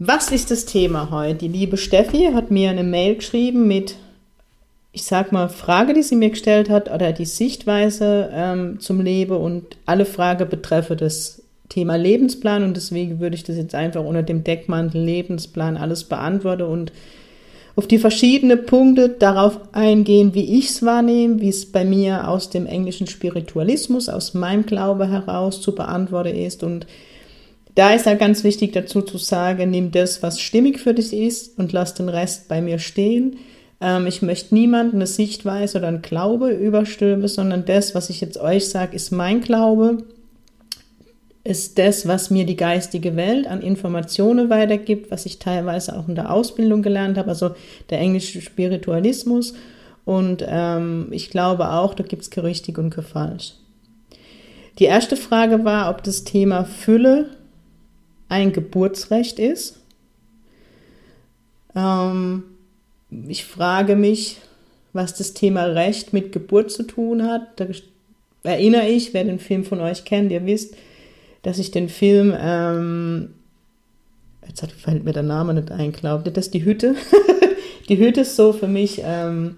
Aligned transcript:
Was 0.00 0.30
ist 0.30 0.52
das 0.52 0.64
Thema 0.64 1.10
heute? 1.10 1.34
Die 1.34 1.48
liebe 1.48 1.76
Steffi 1.76 2.30
hat 2.32 2.52
mir 2.52 2.70
eine 2.70 2.84
Mail 2.84 3.16
geschrieben 3.16 3.66
mit, 3.66 3.96
ich 4.92 5.02
sag 5.02 5.32
mal, 5.32 5.48
Frage, 5.48 5.92
die 5.92 6.04
sie 6.04 6.14
mir 6.14 6.30
gestellt 6.30 6.70
hat 6.70 6.88
oder 6.88 7.12
die 7.12 7.24
Sichtweise 7.24 8.30
ähm, 8.32 8.78
zum 8.78 9.00
Leben 9.00 9.36
und 9.36 9.64
alle 9.86 10.04
Fragen 10.04 10.48
betreffe 10.48 10.94
das 10.94 11.42
Thema 11.68 11.96
Lebensplan 11.96 12.62
und 12.62 12.76
deswegen 12.76 13.18
würde 13.18 13.34
ich 13.34 13.42
das 13.42 13.56
jetzt 13.56 13.74
einfach 13.74 14.04
unter 14.04 14.22
dem 14.22 14.44
Deckmantel 14.44 15.02
Lebensplan 15.02 15.76
alles 15.76 16.04
beantworten 16.04 16.62
und 16.62 16.92
auf 17.74 17.88
die 17.88 17.98
verschiedenen 17.98 18.66
Punkte 18.66 19.08
darauf 19.08 19.58
eingehen, 19.72 20.32
wie 20.32 20.58
ich 20.58 20.68
es 20.68 20.84
wahrnehme, 20.84 21.40
wie 21.40 21.48
es 21.48 21.66
bei 21.66 21.84
mir 21.84 22.28
aus 22.28 22.50
dem 22.50 22.66
englischen 22.66 23.08
Spiritualismus, 23.08 24.08
aus 24.08 24.32
meinem 24.32 24.64
Glaube 24.64 25.08
heraus 25.08 25.60
zu 25.60 25.74
beantworten 25.74 26.36
ist. 26.36 26.62
Und 26.62 26.86
da 27.78 27.94
ist 27.94 28.06
halt 28.06 28.18
ganz 28.18 28.42
wichtig 28.42 28.72
dazu 28.72 29.02
zu 29.02 29.18
sagen, 29.18 29.70
nimm 29.70 29.92
das, 29.92 30.20
was 30.20 30.40
stimmig 30.40 30.80
für 30.80 30.94
dich 30.94 31.12
ist 31.12 31.56
und 31.60 31.72
lass 31.72 31.94
den 31.94 32.08
Rest 32.08 32.48
bei 32.48 32.60
mir 32.60 32.80
stehen. 32.80 33.36
Ähm, 33.80 34.08
ich 34.08 34.20
möchte 34.20 34.52
niemandem 34.52 34.96
eine 34.96 35.06
Sichtweise 35.06 35.78
oder 35.78 35.86
einen 35.86 36.02
Glaube 36.02 36.50
überstülpen, 36.50 37.28
sondern 37.28 37.66
das, 37.66 37.94
was 37.94 38.10
ich 38.10 38.20
jetzt 38.20 38.36
euch 38.36 38.68
sage, 38.68 38.96
ist 38.96 39.12
mein 39.12 39.42
Glaube 39.42 39.98
ist 41.44 41.78
das, 41.78 42.08
was 42.08 42.30
mir 42.30 42.44
die 42.44 42.56
geistige 42.56 43.14
Welt 43.14 43.46
an 43.46 43.62
Informationen 43.62 44.50
weitergibt, 44.50 45.12
was 45.12 45.24
ich 45.24 45.38
teilweise 45.38 45.96
auch 45.96 46.08
in 46.08 46.16
der 46.16 46.32
Ausbildung 46.32 46.82
gelernt 46.82 47.16
habe, 47.16 47.28
also 47.28 47.52
der 47.90 48.00
englische 48.00 48.42
Spiritualismus. 48.42 49.54
Und 50.04 50.44
ähm, 50.46 51.06
ich 51.12 51.30
glaube 51.30 51.70
auch, 51.70 51.94
da 51.94 52.02
gibt 52.02 52.22
es 52.24 52.42
richtig 52.42 52.76
und 52.76 52.92
falsch. 52.92 53.54
Die 54.80 54.84
erste 54.84 55.16
Frage 55.16 55.64
war, 55.64 55.90
ob 55.90 56.02
das 56.02 56.24
Thema 56.24 56.64
Fülle 56.64 57.37
ein 58.28 58.52
Geburtsrecht 58.52 59.38
ist. 59.38 59.80
Ähm, 61.74 62.44
ich 63.28 63.44
frage 63.44 63.96
mich, 63.96 64.38
was 64.92 65.14
das 65.14 65.34
Thema 65.34 65.64
Recht 65.64 66.12
mit 66.12 66.32
Geburt 66.32 66.70
zu 66.70 66.82
tun 66.82 67.22
hat. 67.24 67.60
Da 67.60 67.66
erinnere 68.42 68.88
ich, 68.88 69.14
wer 69.14 69.24
den 69.24 69.38
Film 69.38 69.64
von 69.64 69.80
euch 69.80 70.04
kennt, 70.04 70.32
ihr 70.32 70.46
wisst, 70.46 70.74
dass 71.42 71.58
ich 71.58 71.70
den 71.70 71.88
Film, 71.88 72.34
ähm, 72.38 73.30
jetzt 74.46 74.62
hat, 74.62 74.72
fällt 74.72 75.04
mir 75.04 75.12
der 75.12 75.22
Name 75.22 75.54
nicht 75.54 75.70
ein, 75.70 75.92
glaubt 75.92 76.26
ihr, 76.26 76.32
das 76.32 76.46
ist 76.46 76.54
die 76.54 76.64
Hütte. 76.64 76.94
die 77.88 77.98
Hütte 77.98 78.22
ist 78.22 78.36
so 78.36 78.52
für 78.52 78.68
mich, 78.68 79.02
ähm, 79.04 79.56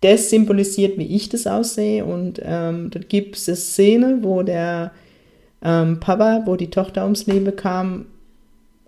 das 0.00 0.28
symbolisiert, 0.28 0.98
wie 0.98 1.16
ich 1.16 1.28
das 1.30 1.46
aussehe. 1.46 2.04
Und 2.04 2.40
ähm, 2.42 2.90
dort 2.90 3.08
gibt 3.08 3.36
es 3.36 3.48
eine 3.48 3.56
Szene, 3.56 4.18
wo 4.20 4.42
der 4.42 4.92
ähm, 5.64 5.98
Papa, 5.98 6.42
wo 6.44 6.56
die 6.56 6.70
Tochter 6.70 7.04
ums 7.04 7.26
Leben 7.26 7.56
kam, 7.56 8.06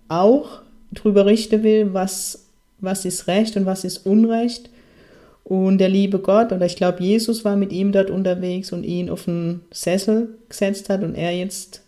auch 0.08 0.60
drüber 0.92 1.27
richten 1.27 1.62
will, 1.62 1.94
was, 1.94 2.46
was 2.78 3.05
ist 3.05 3.27
Recht 3.27 3.56
und 3.56 3.66
was 3.66 3.84
ist 3.84 4.06
Unrecht. 4.06 4.70
Und 5.42 5.78
der 5.78 5.89
liebe 5.89 6.18
Gott, 6.18 6.52
oder 6.52 6.67
ich 6.67 6.77
glaube, 6.77 7.02
Jesus 7.02 7.45
war 7.45 7.56
mit 7.56 7.73
ihm 7.73 7.92
dort 7.92 8.11
unterwegs 8.11 8.73
und 8.73 8.84
ihn 8.84 9.08
auf 9.08 9.28
einen 9.28 9.62
Sessel 9.70 10.28
gesetzt 10.48 10.89
hat 10.89 11.02
und 11.02 11.14
er 11.14 11.36
jetzt 11.36 11.83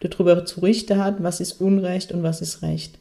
darüber 0.00 0.44
zu 0.44 0.60
richten 0.60 0.98
hat, 0.98 1.22
was 1.22 1.40
ist 1.40 1.60
Unrecht 1.60 2.12
und 2.12 2.22
was 2.22 2.40
ist 2.40 2.62
Recht. 2.62 2.98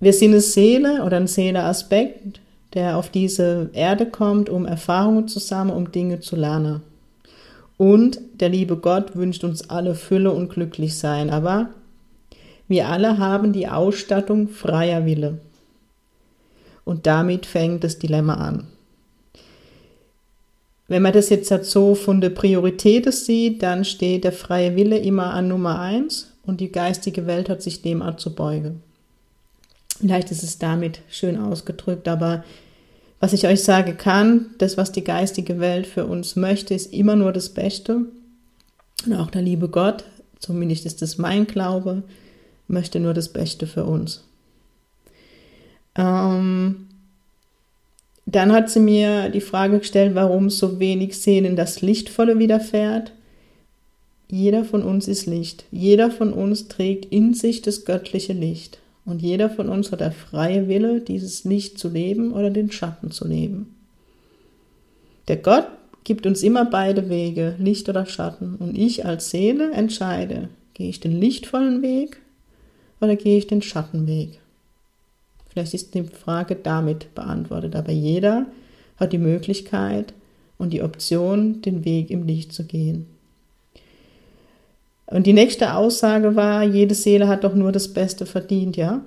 Wir 0.00 0.12
sind 0.12 0.30
eine 0.30 0.40
Seele 0.40 1.04
oder 1.04 1.18
ein 1.18 1.26
Seeleaspekt, 1.26 2.40
der 2.72 2.96
auf 2.96 3.10
diese 3.10 3.70
Erde 3.74 4.06
kommt, 4.06 4.48
um 4.48 4.64
Erfahrungen 4.64 5.28
zu 5.28 5.38
sammeln, 5.38 5.76
um 5.76 5.92
Dinge 5.92 6.20
zu 6.20 6.36
lernen. 6.36 6.82
Und 7.80 8.20
der 8.34 8.50
liebe 8.50 8.76
Gott 8.76 9.16
wünscht 9.16 9.42
uns 9.42 9.70
alle 9.70 9.94
Fülle 9.94 10.32
und 10.32 10.50
glücklich 10.50 10.98
sein, 10.98 11.30
aber 11.30 11.70
wir 12.68 12.90
alle 12.90 13.16
haben 13.16 13.54
die 13.54 13.68
Ausstattung 13.68 14.48
freier 14.48 15.06
Wille. 15.06 15.38
Und 16.84 17.06
damit 17.06 17.46
fängt 17.46 17.82
das 17.82 17.98
Dilemma 17.98 18.34
an. 18.34 18.66
Wenn 20.88 21.00
man 21.00 21.14
das 21.14 21.30
jetzt 21.30 21.50
halt 21.50 21.64
so 21.64 21.94
von 21.94 22.20
der 22.20 22.28
Priorität 22.28 23.10
sieht, 23.14 23.62
dann 23.62 23.86
steht 23.86 24.24
der 24.24 24.32
freie 24.32 24.76
Wille 24.76 24.98
immer 24.98 25.32
an 25.32 25.48
Nummer 25.48 25.80
eins 25.80 26.32
und 26.44 26.60
die 26.60 26.70
geistige 26.70 27.26
Welt 27.26 27.48
hat 27.48 27.62
sich 27.62 27.80
dem 27.80 28.04
beugen. 28.36 28.82
Vielleicht 29.98 30.30
ist 30.30 30.42
es 30.42 30.58
damit 30.58 31.00
schön 31.08 31.38
ausgedrückt, 31.38 32.08
aber 32.08 32.44
was 33.20 33.34
ich 33.34 33.46
euch 33.46 33.62
sagen 33.62 33.98
kann, 33.98 34.46
das, 34.58 34.78
was 34.78 34.92
die 34.92 35.04
geistige 35.04 35.60
Welt 35.60 35.86
für 35.86 36.06
uns 36.06 36.36
möchte, 36.36 36.74
ist 36.74 36.92
immer 36.92 37.16
nur 37.16 37.32
das 37.32 37.50
Beste. 37.50 38.06
Und 39.06 39.14
auch 39.14 39.30
der 39.30 39.42
liebe 39.42 39.68
Gott, 39.68 40.04
zumindest 40.38 40.86
ist 40.86 41.02
das 41.02 41.18
mein 41.18 41.46
Glaube, 41.46 42.02
möchte 42.66 42.98
nur 42.98 43.12
das 43.12 43.28
Beste 43.28 43.66
für 43.66 43.84
uns. 43.84 44.24
Ähm, 45.96 46.88
dann 48.24 48.52
hat 48.52 48.70
sie 48.70 48.80
mir 48.80 49.28
die 49.28 49.40
Frage 49.40 49.80
gestellt, 49.80 50.14
warum 50.14 50.48
so 50.48 50.78
wenig 50.78 51.18
Seelen 51.18 51.56
das 51.56 51.82
Lichtvolle 51.82 52.38
widerfährt. 52.38 53.12
Jeder 54.30 54.64
von 54.64 54.82
uns 54.82 55.08
ist 55.08 55.26
Licht. 55.26 55.64
Jeder 55.70 56.10
von 56.10 56.32
uns 56.32 56.68
trägt 56.68 57.06
in 57.06 57.34
sich 57.34 57.60
das 57.60 57.84
göttliche 57.84 58.32
Licht. 58.32 58.78
Und 59.10 59.22
jeder 59.22 59.50
von 59.50 59.68
uns 59.68 59.90
hat 59.90 60.00
der 60.00 60.12
freie 60.12 60.68
Wille, 60.68 61.00
dieses 61.00 61.42
Licht 61.42 61.80
zu 61.80 61.88
leben 61.88 62.32
oder 62.32 62.48
den 62.48 62.70
Schatten 62.70 63.10
zu 63.10 63.26
leben. 63.26 63.74
Der 65.26 65.36
Gott 65.36 65.66
gibt 66.04 66.26
uns 66.26 66.44
immer 66.44 66.64
beide 66.64 67.08
Wege, 67.08 67.56
Licht 67.58 67.88
oder 67.88 68.06
Schatten. 68.06 68.54
Und 68.54 68.78
ich 68.78 69.04
als 69.04 69.30
Seele 69.30 69.72
entscheide, 69.72 70.48
gehe 70.74 70.88
ich 70.88 71.00
den 71.00 71.20
lichtvollen 71.20 71.82
Weg 71.82 72.18
oder 73.00 73.16
gehe 73.16 73.36
ich 73.36 73.48
den 73.48 73.62
Schattenweg. 73.62 74.38
Vielleicht 75.48 75.74
ist 75.74 75.92
die 75.94 76.04
Frage 76.04 76.54
damit 76.54 77.12
beantwortet, 77.16 77.74
aber 77.74 77.90
jeder 77.90 78.46
hat 78.96 79.12
die 79.12 79.18
Möglichkeit 79.18 80.14
und 80.56 80.72
die 80.72 80.82
Option, 80.82 81.62
den 81.62 81.84
Weg 81.84 82.10
im 82.10 82.28
Licht 82.28 82.52
zu 82.52 82.64
gehen. 82.64 83.06
Und 85.10 85.26
die 85.26 85.32
nächste 85.32 85.74
Aussage 85.74 86.36
war, 86.36 86.62
jede 86.62 86.94
Seele 86.94 87.26
hat 87.28 87.44
doch 87.44 87.54
nur 87.54 87.72
das 87.72 87.92
Beste 87.92 88.26
verdient, 88.26 88.76
ja? 88.76 89.04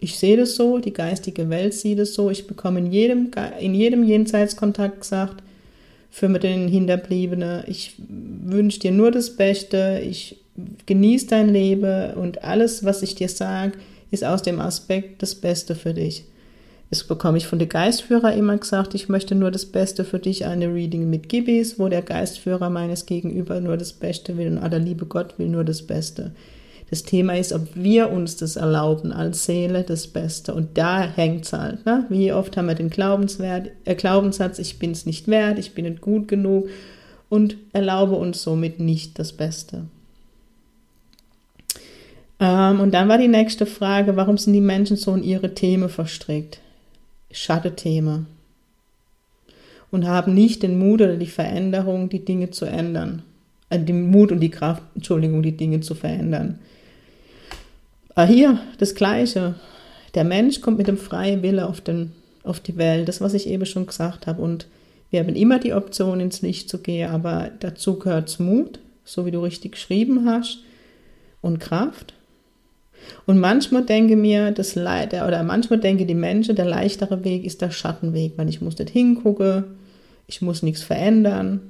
Ich 0.00 0.18
sehe 0.18 0.36
das 0.36 0.54
so, 0.54 0.78
die 0.78 0.92
geistige 0.92 1.50
Welt 1.50 1.74
sieht 1.74 1.98
es 1.98 2.14
so, 2.14 2.30
ich 2.30 2.46
bekomme 2.46 2.78
in 2.78 2.92
jedem, 2.92 3.30
in 3.60 3.74
jedem 3.74 4.04
Jenseitskontakt 4.04 5.00
gesagt, 5.00 5.42
für 6.10 6.28
den 6.38 6.68
Hinterbliebenen, 6.68 7.64
ich 7.66 7.94
wünsche 7.98 8.80
dir 8.80 8.92
nur 8.92 9.10
das 9.10 9.36
Beste, 9.36 10.00
ich 10.02 10.38
genieße 10.86 11.26
dein 11.26 11.52
Leben 11.52 12.14
und 12.14 12.42
alles, 12.42 12.84
was 12.84 13.02
ich 13.02 13.14
dir 13.14 13.28
sage, 13.28 13.72
ist 14.10 14.24
aus 14.24 14.42
dem 14.42 14.60
Aspekt 14.60 15.22
das 15.22 15.34
Beste 15.34 15.74
für 15.74 15.92
dich. 15.92 16.24
Das 16.90 17.04
bekomme 17.04 17.36
ich 17.36 17.46
von 17.46 17.58
den 17.58 17.68
Geistführer 17.68 18.32
immer 18.32 18.56
gesagt, 18.56 18.94
ich 18.94 19.10
möchte 19.10 19.34
nur 19.34 19.50
das 19.50 19.66
Beste 19.66 20.04
für 20.04 20.18
dich, 20.18 20.46
eine 20.46 20.72
Reading 20.72 21.10
mit 21.10 21.28
Gibbis, 21.28 21.78
wo 21.78 21.88
der 21.88 22.00
Geistführer 22.00 22.70
meines 22.70 23.04
Gegenüber 23.04 23.60
nur 23.60 23.76
das 23.76 23.92
Beste 23.92 24.38
will 24.38 24.56
und 24.56 24.70
der 24.70 24.80
liebe 24.80 25.04
Gott 25.04 25.38
will 25.38 25.48
nur 25.48 25.64
das 25.64 25.82
Beste. 25.82 26.32
Das 26.88 27.02
Thema 27.02 27.36
ist, 27.36 27.52
ob 27.52 27.68
wir 27.74 28.10
uns 28.10 28.36
das 28.36 28.56
erlauben, 28.56 29.12
als 29.12 29.44
Seele 29.44 29.82
das 29.82 30.06
Beste. 30.06 30.54
Und 30.54 30.78
da 30.78 31.02
hängt 31.02 31.44
es 31.44 31.52
halt. 31.52 31.84
Ne? 31.84 32.06
Wie 32.08 32.32
oft 32.32 32.56
haben 32.56 32.66
wir 32.66 32.74
den 32.74 32.88
Glaubenswert, 32.88 33.70
äh, 33.84 33.94
Glaubenssatz, 33.94 34.58
ich 34.58 34.78
bin 34.78 34.92
es 34.92 35.04
nicht 35.04 35.28
wert, 35.28 35.58
ich 35.58 35.74
bin 35.74 35.84
nicht 35.84 36.00
gut 36.00 36.28
genug 36.28 36.68
und 37.28 37.58
erlaube 37.74 38.14
uns 38.14 38.42
somit 38.42 38.80
nicht 38.80 39.18
das 39.18 39.34
Beste. 39.34 39.84
Ähm, 42.40 42.80
und 42.80 42.94
dann 42.94 43.08
war 43.10 43.18
die 43.18 43.28
nächste 43.28 43.66
Frage, 43.66 44.16
warum 44.16 44.38
sind 44.38 44.54
die 44.54 44.62
Menschen 44.62 44.96
so 44.96 45.14
in 45.14 45.22
ihre 45.22 45.52
Themen 45.52 45.90
verstrickt? 45.90 46.60
Schattenthemen. 47.30 48.26
Und 49.90 50.06
haben 50.06 50.34
nicht 50.34 50.62
den 50.62 50.78
Mut 50.78 51.00
oder 51.00 51.16
die 51.16 51.26
Veränderung, 51.26 52.08
die 52.10 52.24
Dinge 52.24 52.50
zu 52.50 52.66
ändern. 52.66 53.22
Äh, 53.70 53.80
den 53.80 54.10
Mut 54.10 54.32
und 54.32 54.40
die 54.40 54.50
Kraft, 54.50 54.82
Entschuldigung, 54.94 55.42
die 55.42 55.56
Dinge 55.56 55.80
zu 55.80 55.94
verändern. 55.94 56.58
Aber 58.10 58.22
ah, 58.22 58.26
hier 58.26 58.60
das 58.78 58.94
Gleiche. 58.94 59.54
Der 60.14 60.24
Mensch 60.24 60.60
kommt 60.60 60.78
mit 60.78 60.88
dem 60.88 60.98
freien 60.98 61.42
Wille 61.42 61.66
auf, 61.66 61.80
den, 61.80 62.12
auf 62.42 62.58
die 62.60 62.76
Welt. 62.76 63.08
Das, 63.08 63.20
was 63.20 63.34
ich 63.34 63.46
eben 63.46 63.64
schon 63.64 63.86
gesagt 63.86 64.26
habe. 64.26 64.42
Und 64.42 64.66
wir 65.10 65.20
haben 65.20 65.34
immer 65.34 65.58
die 65.58 65.72
Option, 65.72 66.20
ins 66.20 66.42
Licht 66.42 66.68
zu 66.68 66.78
gehen, 66.78 67.10
aber 67.10 67.50
dazu 67.60 67.98
gehört 67.98 68.38
Mut, 68.40 68.80
so 69.04 69.24
wie 69.24 69.30
du 69.30 69.40
richtig 69.40 69.72
geschrieben 69.72 70.28
hast, 70.28 70.58
und 71.40 71.60
Kraft 71.60 72.14
Und 73.26 73.38
manchmal 73.38 73.84
denke 73.84 74.16
mir, 74.16 74.50
das 74.50 74.74
Le 74.74 75.08
oder 75.26 75.42
manchmal 75.42 75.80
denke 75.80 76.06
die 76.06 76.14
Menschen, 76.14 76.56
der 76.56 76.64
leichtere 76.64 77.24
Weg 77.24 77.44
ist 77.44 77.60
der 77.62 77.70
Schattenweg, 77.70 78.34
weil 78.36 78.48
ich 78.48 78.60
muss 78.60 78.78
nicht 78.78 78.90
hingucken, 78.90 79.64
ich 80.26 80.42
muss 80.42 80.62
nichts 80.62 80.82
verändern, 80.82 81.60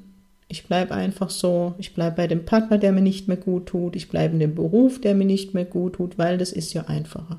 ich 0.48 0.66
bleibe 0.66 0.94
einfach 0.94 1.30
so, 1.30 1.74
ich 1.78 1.94
bleibe 1.94 2.16
bei 2.16 2.26
dem 2.26 2.44
Partner, 2.44 2.78
der 2.78 2.92
mir 2.92 3.02
nicht 3.02 3.28
mehr 3.28 3.36
gut 3.36 3.66
tut, 3.66 3.96
ich 3.96 4.08
bleibe 4.08 4.34
in 4.34 4.40
dem 4.40 4.54
Beruf, 4.54 5.00
der 5.00 5.14
mir 5.14 5.26
nicht 5.26 5.54
mehr 5.54 5.66
gut 5.66 5.94
tut, 5.94 6.18
weil 6.18 6.38
das 6.38 6.52
ist 6.52 6.72
ja 6.74 6.84
einfacher. 6.86 7.38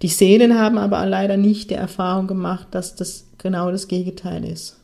Die 0.00 0.08
Seelen 0.08 0.58
haben 0.58 0.78
aber 0.78 1.04
leider 1.06 1.36
nicht 1.36 1.70
die 1.70 1.74
Erfahrung 1.74 2.26
gemacht, 2.26 2.68
dass 2.72 2.96
das 2.96 3.26
genau 3.38 3.70
das 3.70 3.88
Gegenteil 3.88 4.44
ist. 4.44 4.81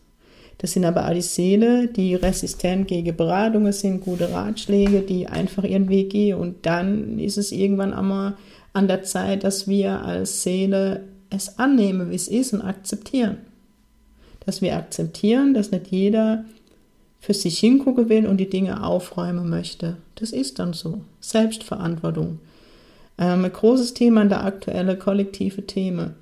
Das 0.59 0.73
sind 0.73 0.85
aber 0.85 1.05
all 1.05 1.15
die 1.15 1.23
Seelen, 1.23 1.93
die 1.93 2.17
resistent 2.17 2.89
gegen 2.89 3.17
Beratungen 3.17 3.73
sind, 3.73 4.01
gute 4.01 4.33
Ratschläge, 4.33 5.03
die 5.03 5.29
einfach 5.29 5.63
ihren 5.63 5.89
Weg 5.89 6.11
gehen. 6.11 6.39
Und 6.39 6.67
dann 6.67 7.21
ist 7.21 7.39
es 7.39 7.53
irgendwann 7.53 7.95
einmal 7.95 8.37
an 8.73 8.89
der 8.89 9.05
Zeit, 9.05 9.45
dass 9.45 9.69
wir 9.69 10.03
als 10.03 10.43
Seele 10.43 11.05
es 11.31 11.59
annehmen, 11.59 12.11
wie 12.11 12.17
es 12.17 12.27
ist 12.27 12.53
und 12.53 12.63
akzeptieren. 12.63 13.39
Dass 14.45 14.61
wir 14.61 14.77
akzeptieren, 14.77 15.55
dass 15.55 15.71
nicht 15.71 15.89
jeder 15.89 16.45
für 17.21 17.35
sich 17.35 17.59
hingucken 17.59 18.09
will 18.09 18.27
und 18.27 18.39
die 18.39 18.51
Dinge 18.51 18.85
aufräumen 18.85 19.49
möchte. 19.49 19.97
Das 20.17 20.33
ist 20.33 20.59
dann 20.59 20.73
so. 20.73 21.03
Selbstverantwortung. 21.21 22.41
Ähm, 23.19 23.45
ein 23.45 23.53
großes 23.53 23.95
Thema 23.95 24.23
in 24.23 24.29
der 24.29 24.45
aktuellen 24.45 24.99
kollektive 24.99 25.67
Themen. 25.67 26.15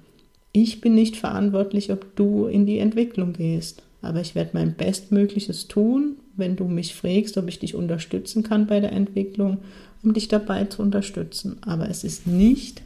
Ich 0.53 0.81
bin 0.81 0.95
nicht 0.95 1.17
verantwortlich, 1.17 1.93
ob 1.93 2.17
du 2.17 2.47
in 2.47 2.65
die 2.65 2.79
Entwicklung 2.79 3.35
gehst, 3.35 3.83
aber 4.07 4.21
ich 4.21 4.35
werde 4.35 4.51
mein 4.53 4.75
Bestmögliches 4.75 5.69
tun, 5.69 6.17
wenn 6.37 6.57
du 6.57 6.65
mich 6.65 6.95
fragst, 6.95 7.37
ob 7.39 7.49
ich 7.49 7.59
dich 7.59 7.75
unterstützen 7.75 8.43
kann 8.43 8.67
bei 8.67 8.81
der 8.81 8.93
Entwicklung, 8.93 9.59
um 10.03 10.15
dich 10.15 10.29
dabei 10.29 10.65
zu 10.65 10.83
unterstützen. 10.83 11.59
Aber 11.63 11.89
es 11.89 12.05
ist 12.05 12.27
nicht 12.27 12.83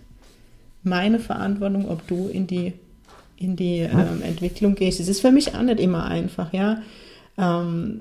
meine 0.82 1.18
Verantwortung, 1.18 1.88
ob 1.88 2.06
du 2.06 2.28
in 2.28 2.46
die, 2.46 2.72
in 3.36 3.56
die 3.56 3.80
ähm, 3.80 4.22
Entwicklung 4.22 4.74
gehst. 4.74 5.00
Es 5.00 5.08
ist 5.08 5.20
für 5.20 5.32
mich 5.32 5.54
auch 5.54 5.62
nicht 5.62 5.80
immer 5.80 6.04
einfach, 6.04 6.52
ja. 6.52 6.80
Ähm, 7.36 8.00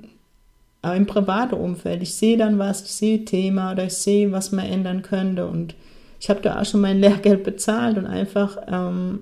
aber 0.82 0.96
im 0.96 1.06
privaten 1.06 1.56
Umfeld, 1.56 2.02
ich 2.02 2.14
sehe 2.14 2.38
dann 2.38 2.58
was, 2.58 2.82
ich 2.82 2.92
sehe 2.92 3.24
Thema 3.24 3.72
oder 3.72 3.84
ich 3.84 3.94
sehe, 3.94 4.32
was 4.32 4.50
man 4.50 4.64
ändern 4.64 5.02
könnte 5.02 5.46
und 5.46 5.74
ich 6.20 6.30
habe 6.30 6.40
da 6.40 6.60
auch 6.60 6.64
schon 6.64 6.80
mein 6.80 6.98
Lehrgeld 7.00 7.44
bezahlt 7.44 7.98
und 7.98 8.06
einfach, 8.06 8.58
ähm, 8.66 9.20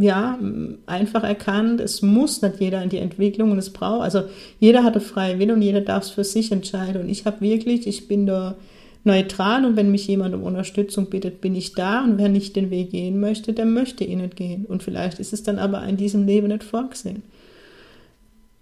ja, 0.00 0.38
einfach 0.86 1.24
erkannt, 1.24 1.80
es 1.80 2.02
muss 2.02 2.42
nicht 2.42 2.60
jeder 2.60 2.82
in 2.82 2.88
die 2.88 2.98
Entwicklung 2.98 3.50
und 3.50 3.58
es 3.58 3.70
braucht, 3.70 4.02
also 4.02 4.22
jeder 4.58 4.82
hatte 4.82 5.00
freie 5.00 5.38
Wille 5.38 5.52
und 5.52 5.62
jeder 5.62 5.80
darf 5.80 6.04
es 6.04 6.10
für 6.10 6.24
sich 6.24 6.52
entscheiden 6.52 7.02
und 7.02 7.08
ich 7.08 7.26
habe 7.26 7.40
wirklich, 7.40 7.86
ich 7.86 8.08
bin 8.08 8.26
da 8.26 8.56
neutral 9.04 9.64
und 9.64 9.76
wenn 9.76 9.90
mich 9.90 10.06
jemand 10.06 10.34
um 10.34 10.42
Unterstützung 10.42 11.10
bittet, 11.10 11.40
bin 11.40 11.54
ich 11.54 11.74
da 11.74 12.02
und 12.02 12.18
wer 12.18 12.28
nicht 12.28 12.56
den 12.56 12.70
Weg 12.70 12.90
gehen 12.90 13.20
möchte, 13.20 13.52
der 13.52 13.66
möchte 13.66 14.04
ihn 14.04 14.20
nicht 14.20 14.36
gehen 14.36 14.64
und 14.66 14.82
vielleicht 14.82 15.20
ist 15.20 15.32
es 15.32 15.42
dann 15.42 15.58
aber 15.58 15.84
in 15.84 15.96
diesem 15.96 16.26
Leben 16.26 16.48
nicht 16.48 16.64
vorgesehen. 16.64 17.22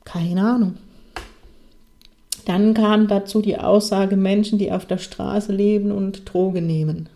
Keine 0.05 0.43
Ahnung. 0.43 0.75
Dann 2.47 2.73
kam 2.73 3.09
dazu 3.09 3.43
die 3.43 3.59
Aussage 3.59 4.17
Menschen, 4.17 4.59
die 4.59 4.73
auf 4.73 4.87
der 4.87 4.99
Straße 4.99 5.53
leben 5.53 5.93
und 5.93 6.33
Drogen 6.33 6.67
nehmen. 6.67 7.11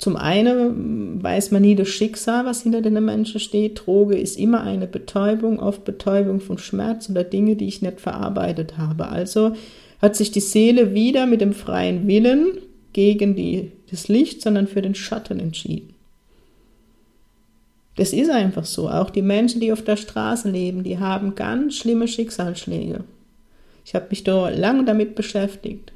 Zum 0.00 0.16
einen 0.16 1.22
weiß 1.22 1.50
man 1.50 1.60
nie 1.60 1.74
das 1.74 1.88
Schicksal, 1.88 2.46
was 2.46 2.62
hinter 2.62 2.80
den 2.80 3.04
Menschen 3.04 3.38
steht. 3.38 3.82
Droge 3.84 4.16
ist 4.16 4.38
immer 4.38 4.62
eine 4.62 4.86
Betäubung, 4.86 5.60
oft 5.60 5.84
Betäubung 5.84 6.40
von 6.40 6.56
Schmerz 6.56 7.10
oder 7.10 7.22
Dinge, 7.22 7.54
die 7.54 7.68
ich 7.68 7.82
nicht 7.82 8.00
verarbeitet 8.00 8.78
habe. 8.78 9.08
Also 9.08 9.52
hat 10.00 10.16
sich 10.16 10.30
die 10.30 10.40
Seele 10.40 10.94
wieder 10.94 11.26
mit 11.26 11.42
dem 11.42 11.52
freien 11.52 12.08
Willen 12.08 12.52
gegen 12.94 13.36
die, 13.36 13.72
das 13.90 14.08
Licht, 14.08 14.40
sondern 14.40 14.68
für 14.68 14.80
den 14.80 14.94
Schatten 14.94 15.38
entschieden. 15.38 15.92
Das 17.96 18.14
ist 18.14 18.30
einfach 18.30 18.64
so. 18.64 18.88
Auch 18.88 19.10
die 19.10 19.20
Menschen, 19.20 19.60
die 19.60 19.70
auf 19.70 19.84
der 19.84 19.96
Straße 19.96 20.48
leben, 20.48 20.82
die 20.82 20.98
haben 20.98 21.34
ganz 21.34 21.76
schlimme 21.76 22.08
Schicksalsschläge. 22.08 23.04
Ich 23.84 23.94
habe 23.94 24.06
mich 24.08 24.24
da 24.24 24.48
lange 24.48 24.86
damit 24.86 25.14
beschäftigt 25.14 25.92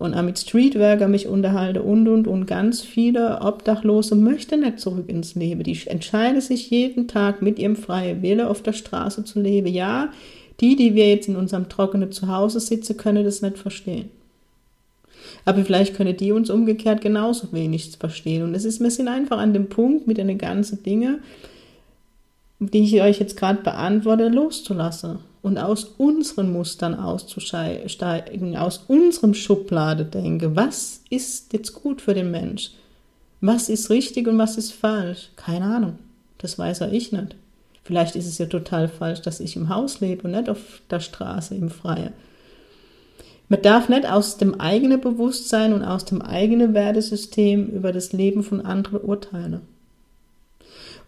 und 0.00 0.14
auch 0.14 0.22
mit 0.22 0.38
Streetworker 0.38 1.08
mich 1.08 1.28
unterhalte 1.28 1.82
und 1.82 2.08
und 2.08 2.26
und 2.26 2.46
ganz 2.46 2.80
viele 2.80 3.42
Obdachlose 3.42 4.16
möchten 4.16 4.60
nicht 4.60 4.80
zurück 4.80 5.10
ins 5.10 5.34
Leben. 5.34 5.62
Die 5.62 5.78
entscheiden 5.86 6.40
sich 6.40 6.70
jeden 6.70 7.06
Tag 7.06 7.42
mit 7.42 7.58
ihrem 7.58 7.76
freien 7.76 8.22
Wille 8.22 8.48
auf 8.48 8.62
der 8.62 8.72
Straße 8.72 9.24
zu 9.24 9.42
leben. 9.42 9.66
Ja, 9.66 10.08
die, 10.60 10.74
die 10.74 10.94
wir 10.94 11.06
jetzt 11.06 11.28
in 11.28 11.36
unserem 11.36 11.68
trockenen 11.68 12.12
Zuhause 12.12 12.60
sitzen, 12.60 12.96
können 12.96 13.24
das 13.24 13.42
nicht 13.42 13.58
verstehen. 13.58 14.08
Aber 15.44 15.62
vielleicht 15.66 15.94
können 15.94 16.16
die 16.16 16.32
uns 16.32 16.48
umgekehrt 16.48 17.02
genauso 17.02 17.52
wenig 17.52 17.94
verstehen. 17.98 18.42
Und 18.42 18.54
es 18.54 18.64
ist, 18.64 18.80
wir 18.80 18.90
sind 18.90 19.08
einfach 19.08 19.36
an 19.36 19.52
dem 19.52 19.68
Punkt 19.68 20.06
mit 20.06 20.16
den 20.16 20.38
ganzen 20.38 20.82
Dingen, 20.82 21.20
die 22.58 22.84
ich 22.84 23.02
euch 23.02 23.20
jetzt 23.20 23.36
gerade 23.36 23.62
beantworte, 23.62 24.28
loszulassen 24.28 25.18
und 25.42 25.58
aus 25.58 25.84
unseren 25.84 26.52
Mustern 26.52 26.94
auszusteigen, 26.94 28.56
aus 28.56 28.84
unserem 28.88 29.34
Schublade 29.34 30.04
denke, 30.04 30.54
was 30.54 31.02
ist 31.10 31.52
jetzt 31.52 31.74
gut 31.74 32.02
für 32.02 32.14
den 32.14 32.30
Mensch? 32.30 32.72
Was 33.40 33.68
ist 33.68 33.88
richtig 33.88 34.28
und 34.28 34.38
was 34.38 34.58
ist 34.58 34.72
falsch? 34.72 35.30
Keine 35.36 35.64
Ahnung. 35.64 35.98
Das 36.38 36.58
weiß 36.58 36.82
auch 36.82 36.92
ich 36.92 37.12
nicht. 37.12 37.36
Vielleicht 37.84 38.16
ist 38.16 38.26
es 38.26 38.38
ja 38.38 38.46
total 38.46 38.88
falsch, 38.88 39.22
dass 39.22 39.40
ich 39.40 39.56
im 39.56 39.68
Haus 39.68 40.00
lebe 40.00 40.24
und 40.24 40.32
nicht 40.32 40.48
auf 40.48 40.82
der 40.90 41.00
Straße 41.00 41.54
im 41.54 41.70
Freien. 41.70 42.12
Man 43.48 43.62
darf 43.62 43.88
nicht 43.88 44.08
aus 44.08 44.36
dem 44.36 44.60
eigenen 44.60 45.00
Bewusstsein 45.00 45.72
und 45.72 45.82
aus 45.82 46.04
dem 46.04 46.22
eigenen 46.22 46.72
Wertesystem 46.74 47.66
über 47.66 47.92
das 47.92 48.12
Leben 48.12 48.44
von 48.44 48.60
anderen 48.60 49.00
urteilen. 49.00 49.62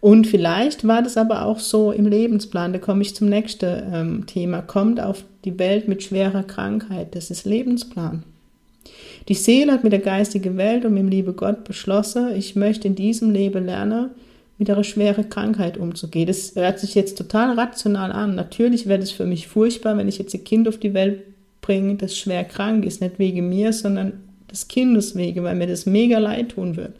Und 0.03 0.27
vielleicht 0.27 0.85
war 0.85 1.01
das 1.01 1.15
aber 1.15 1.45
auch 1.45 1.59
so 1.59 1.93
im 1.93 2.05
Lebensplan, 2.05 2.73
da 2.73 2.79
komme 2.79 3.03
ich 3.03 3.15
zum 3.15 3.29
nächsten 3.29 3.83
ähm, 3.93 4.25
Thema, 4.25 4.61
kommt 4.61 4.99
auf 4.99 5.23
die 5.45 5.57
Welt 5.57 5.87
mit 5.87 6.03
schwerer 6.03 6.43
Krankheit, 6.43 7.15
das 7.15 7.31
ist 7.31 7.45
Lebensplan. 7.45 8.23
Die 9.29 9.33
Seele 9.33 9.71
hat 9.71 9.85
mit 9.85 9.93
der 9.93 10.01
geistigen 10.01 10.57
Welt 10.57 10.83
und 10.83 10.93
mit 10.93 11.03
dem 11.03 11.07
liebe 11.07 11.31
Gott 11.31 11.63
beschlossen, 11.63 12.35
ich 12.35 12.57
möchte 12.57 12.85
in 12.85 12.95
diesem 12.95 13.31
Leben 13.31 13.65
lernen, 13.65 14.09
mit 14.57 14.69
einer 14.69 14.83
schweren 14.83 15.29
Krankheit 15.29 15.77
umzugehen. 15.77 16.27
Das 16.27 16.53
hört 16.53 16.79
sich 16.79 16.95
jetzt 16.95 17.17
total 17.17 17.57
rational 17.57 18.11
an. 18.11 18.35
Natürlich 18.35 18.87
wäre 18.87 19.01
es 19.01 19.11
für 19.11 19.25
mich 19.25 19.47
furchtbar, 19.47 19.95
wenn 19.95 20.09
ich 20.09 20.17
jetzt 20.17 20.33
ein 20.33 20.43
Kind 20.43 20.67
auf 20.67 20.79
die 20.79 20.93
Welt 20.93 21.21
bringe, 21.61 21.95
das 21.95 22.17
schwer 22.17 22.43
krank 22.43 22.83
ist, 22.83 22.99
nicht 22.99 23.19
wegen 23.19 23.47
mir, 23.47 23.71
sondern 23.71 24.19
des 24.51 24.67
Kindes 24.67 25.15
wegen, 25.15 25.45
weil 25.45 25.55
mir 25.55 25.67
das 25.67 25.85
mega 25.85 26.17
leid 26.17 26.49
tun 26.49 26.75
wird. 26.75 26.91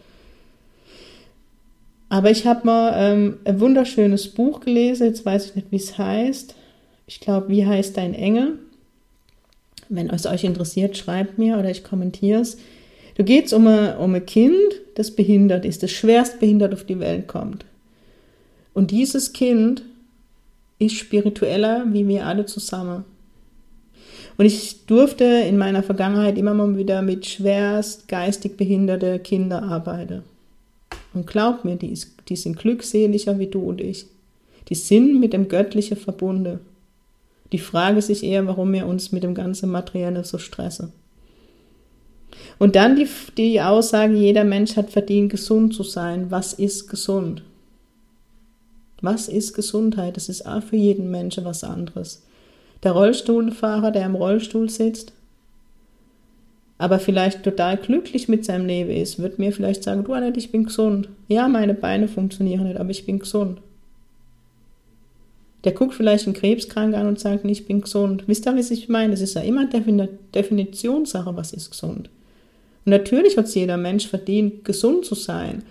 Aber 2.13 2.29
ich 2.29 2.45
habe 2.45 2.67
mal 2.67 2.93
ähm, 2.95 3.37
ein 3.43 3.59
wunderschönes 3.59 4.27
Buch 4.27 4.59
gelesen, 4.59 5.07
jetzt 5.07 5.25
weiß 5.25 5.47
ich 5.47 5.55
nicht, 5.55 5.71
wie 5.71 5.77
es 5.77 5.97
heißt. 5.97 6.53
Ich 7.07 7.19
glaube, 7.19 7.49
wie 7.49 7.65
heißt 7.65 7.97
dein 7.97 8.13
Engel? 8.13 8.59
Wenn 9.89 10.11
es 10.11 10.27
euch 10.27 10.43
interessiert, 10.43 10.95
schreibt 10.95 11.39
mir 11.39 11.57
oder 11.57 11.71
ich 11.71 11.83
kommentiere 11.83 12.41
es. 12.41 12.57
Da 13.15 13.23
geht 13.23 13.47
es 13.47 13.53
um, 13.53 13.65
um 13.65 14.13
ein 14.13 14.25
Kind, 14.27 14.53
das 14.93 15.09
behindert 15.09 15.65
ist, 15.65 15.81
das 15.81 15.89
schwerst 15.89 16.39
behindert 16.39 16.75
auf 16.75 16.83
die 16.83 16.99
Welt 16.99 17.27
kommt. 17.27 17.65
Und 18.75 18.91
dieses 18.91 19.33
Kind 19.33 19.83
ist 20.77 20.93
spiritueller 20.93 21.83
wie 21.93 22.07
wir 22.07 22.27
alle 22.27 22.45
zusammen. 22.45 23.05
Und 24.37 24.45
ich 24.45 24.85
durfte 24.85 25.23
in 25.23 25.57
meiner 25.57 25.81
Vergangenheit 25.81 26.37
immer 26.37 26.53
mal 26.53 26.77
wieder 26.77 27.01
mit 27.01 27.25
schwerst 27.25 28.07
geistig 28.07 28.55
behinderte 28.55 29.17
Kindern 29.17 29.63
arbeiten. 29.63 30.21
Und 31.13 31.27
glaub 31.27 31.63
mir, 31.63 31.75
die, 31.75 31.91
ist, 31.91 32.15
die 32.29 32.35
sind 32.35 32.57
glückseliger 32.57 33.37
wie 33.39 33.47
du 33.47 33.61
und 33.61 33.81
ich. 33.81 34.07
Die 34.69 34.75
sind 34.75 35.19
mit 35.19 35.33
dem 35.33 35.47
Göttlichen 35.47 35.97
verbunden. 35.97 36.59
Die 37.51 37.59
Frage 37.59 38.01
sich 38.01 38.23
eher, 38.23 38.47
warum 38.47 38.73
wir 38.73 38.87
uns 38.87 39.11
mit 39.11 39.23
dem 39.23 39.35
ganzen 39.35 39.69
Materielle 39.69 40.23
so 40.23 40.37
stressen. 40.37 40.91
Und 42.57 42.75
dann 42.75 42.95
die, 42.95 43.07
die 43.37 43.61
Aussage, 43.61 44.15
jeder 44.15 44.43
Mensch 44.43 44.75
hat 44.75 44.89
verdient, 44.89 45.31
gesund 45.31 45.73
zu 45.73 45.83
sein. 45.83 46.31
Was 46.31 46.53
ist 46.53 46.87
gesund? 46.87 47.43
Was 49.01 49.27
ist 49.27 49.53
Gesundheit? 49.53 50.15
Das 50.15 50.29
ist 50.29 50.45
auch 50.45 50.63
für 50.63 50.77
jeden 50.77 51.11
Menschen 51.11 51.43
was 51.43 51.63
anderes. 51.63 52.23
Der 52.83 52.93
Rollstuhlfahrer, 52.93 53.91
der 53.91 54.05
im 54.05 54.15
Rollstuhl 54.15 54.69
sitzt, 54.69 55.13
aber 56.83 56.99
vielleicht 56.99 57.43
total 57.43 57.77
glücklich 57.77 58.27
mit 58.27 58.43
seinem 58.43 58.65
Leben 58.65 58.89
ist, 58.89 59.17
wird 59.17 59.39
mir 59.39 59.53
vielleicht 59.53 59.85
sagen, 59.85 60.03
du 60.03 60.11
Annette, 60.11 60.37
ich 60.37 60.51
bin 60.51 60.65
gesund. 60.65 61.07
Ja, 61.29 61.47
meine 61.47 61.73
Beine 61.73 62.09
funktionieren 62.09 62.65
nicht, 62.65 62.77
aber 62.77 62.89
ich 62.89 63.05
bin 63.05 63.19
gesund. 63.19 63.61
Der 65.63 65.71
guckt 65.71 65.93
vielleicht 65.93 66.25
einen 66.25 66.35
Krebskrank 66.35 66.93
an 66.93 67.07
und 67.07 67.21
sagt, 67.21 67.45
ich 67.45 67.65
bin 67.65 67.79
gesund. 67.79 68.25
Wisst 68.27 68.45
ihr, 68.45 68.57
was 68.57 68.69
ich 68.69 68.89
meine? 68.89 69.13
Es 69.13 69.21
ist 69.21 69.35
ja 69.35 69.41
immer 69.43 69.65
Definitionssache, 69.65 71.33
was 71.37 71.53
ist 71.53 71.71
gesund. 71.71 72.09
Und 72.83 72.89
natürlich 72.89 73.37
hat 73.37 73.45
es 73.45 73.55
jeder 73.55 73.77
Mensch 73.77 74.05
verdient, 74.05 74.65
gesund 74.65 75.05
zu 75.05 75.15
sein. 75.15 75.63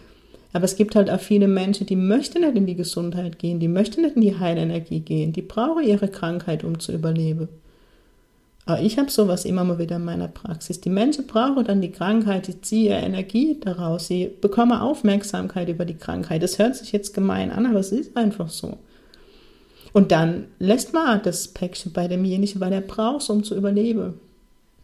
Aber 0.54 0.64
es 0.64 0.76
gibt 0.76 0.97
halt 0.97 1.11
auch 1.11 1.21
viele 1.21 1.47
Menschen, 1.47 1.87
die 1.87 1.97
möchten 1.97 2.40
nicht 2.40 2.57
in 2.57 2.64
die 2.64 2.75
Gesundheit 2.75 3.38
gehen, 3.38 3.61
die 3.61 3.69
möchten 3.69 4.00
nicht 4.00 4.16
in 4.16 4.23
die 4.23 4.38
Heilenergie 4.38 5.00
gehen, 5.00 5.35
die 5.35 5.42
brauchen 5.42 5.85
ihre 5.85 6.09
Krankheit, 6.09 6.64
um 6.64 6.81
zu 6.81 6.90
überleben. 6.90 7.50
Aber 8.64 8.81
ich 8.81 8.97
habe 8.99 9.11
sowas 9.11 9.45
immer 9.45 9.64
mal 9.64 9.78
wieder 9.78 9.97
in 9.97 10.04
meiner 10.04 10.28
Praxis. 10.28 10.81
Die 10.81 10.90
Menschen 10.90 11.26
brauchen 11.26 11.64
dann 11.64 11.81
die 11.81 11.90
Krankheit, 11.90 12.47
die 12.47 12.61
ziehen 12.61 12.92
Energie 12.92 13.59
daraus, 13.61 14.07
sie 14.07 14.31
bekommen 14.40 14.78
Aufmerksamkeit 14.78 15.69
über 15.69 15.85
die 15.85 15.97
Krankheit. 15.97 16.42
Das 16.42 16.59
hört 16.59 16.76
sich 16.76 16.92
jetzt 16.92 17.12
gemein 17.12 17.50
an, 17.50 17.66
aber 17.66 17.81
es 17.81 17.90
ist 17.90 18.16
einfach 18.16 18.49
so. 18.49 18.78
Und 19.92 20.12
dann 20.12 20.47
lässt 20.59 20.95
man 20.95 21.21
das 21.23 21.49
Päckchen 21.49 21.92
bei 21.92 22.07
demjenigen, 22.07 22.61
weil 22.61 22.73
er 22.73 22.81
braucht 22.81 23.28
um 23.28 23.42
zu 23.42 23.57
überleben. 23.57 24.14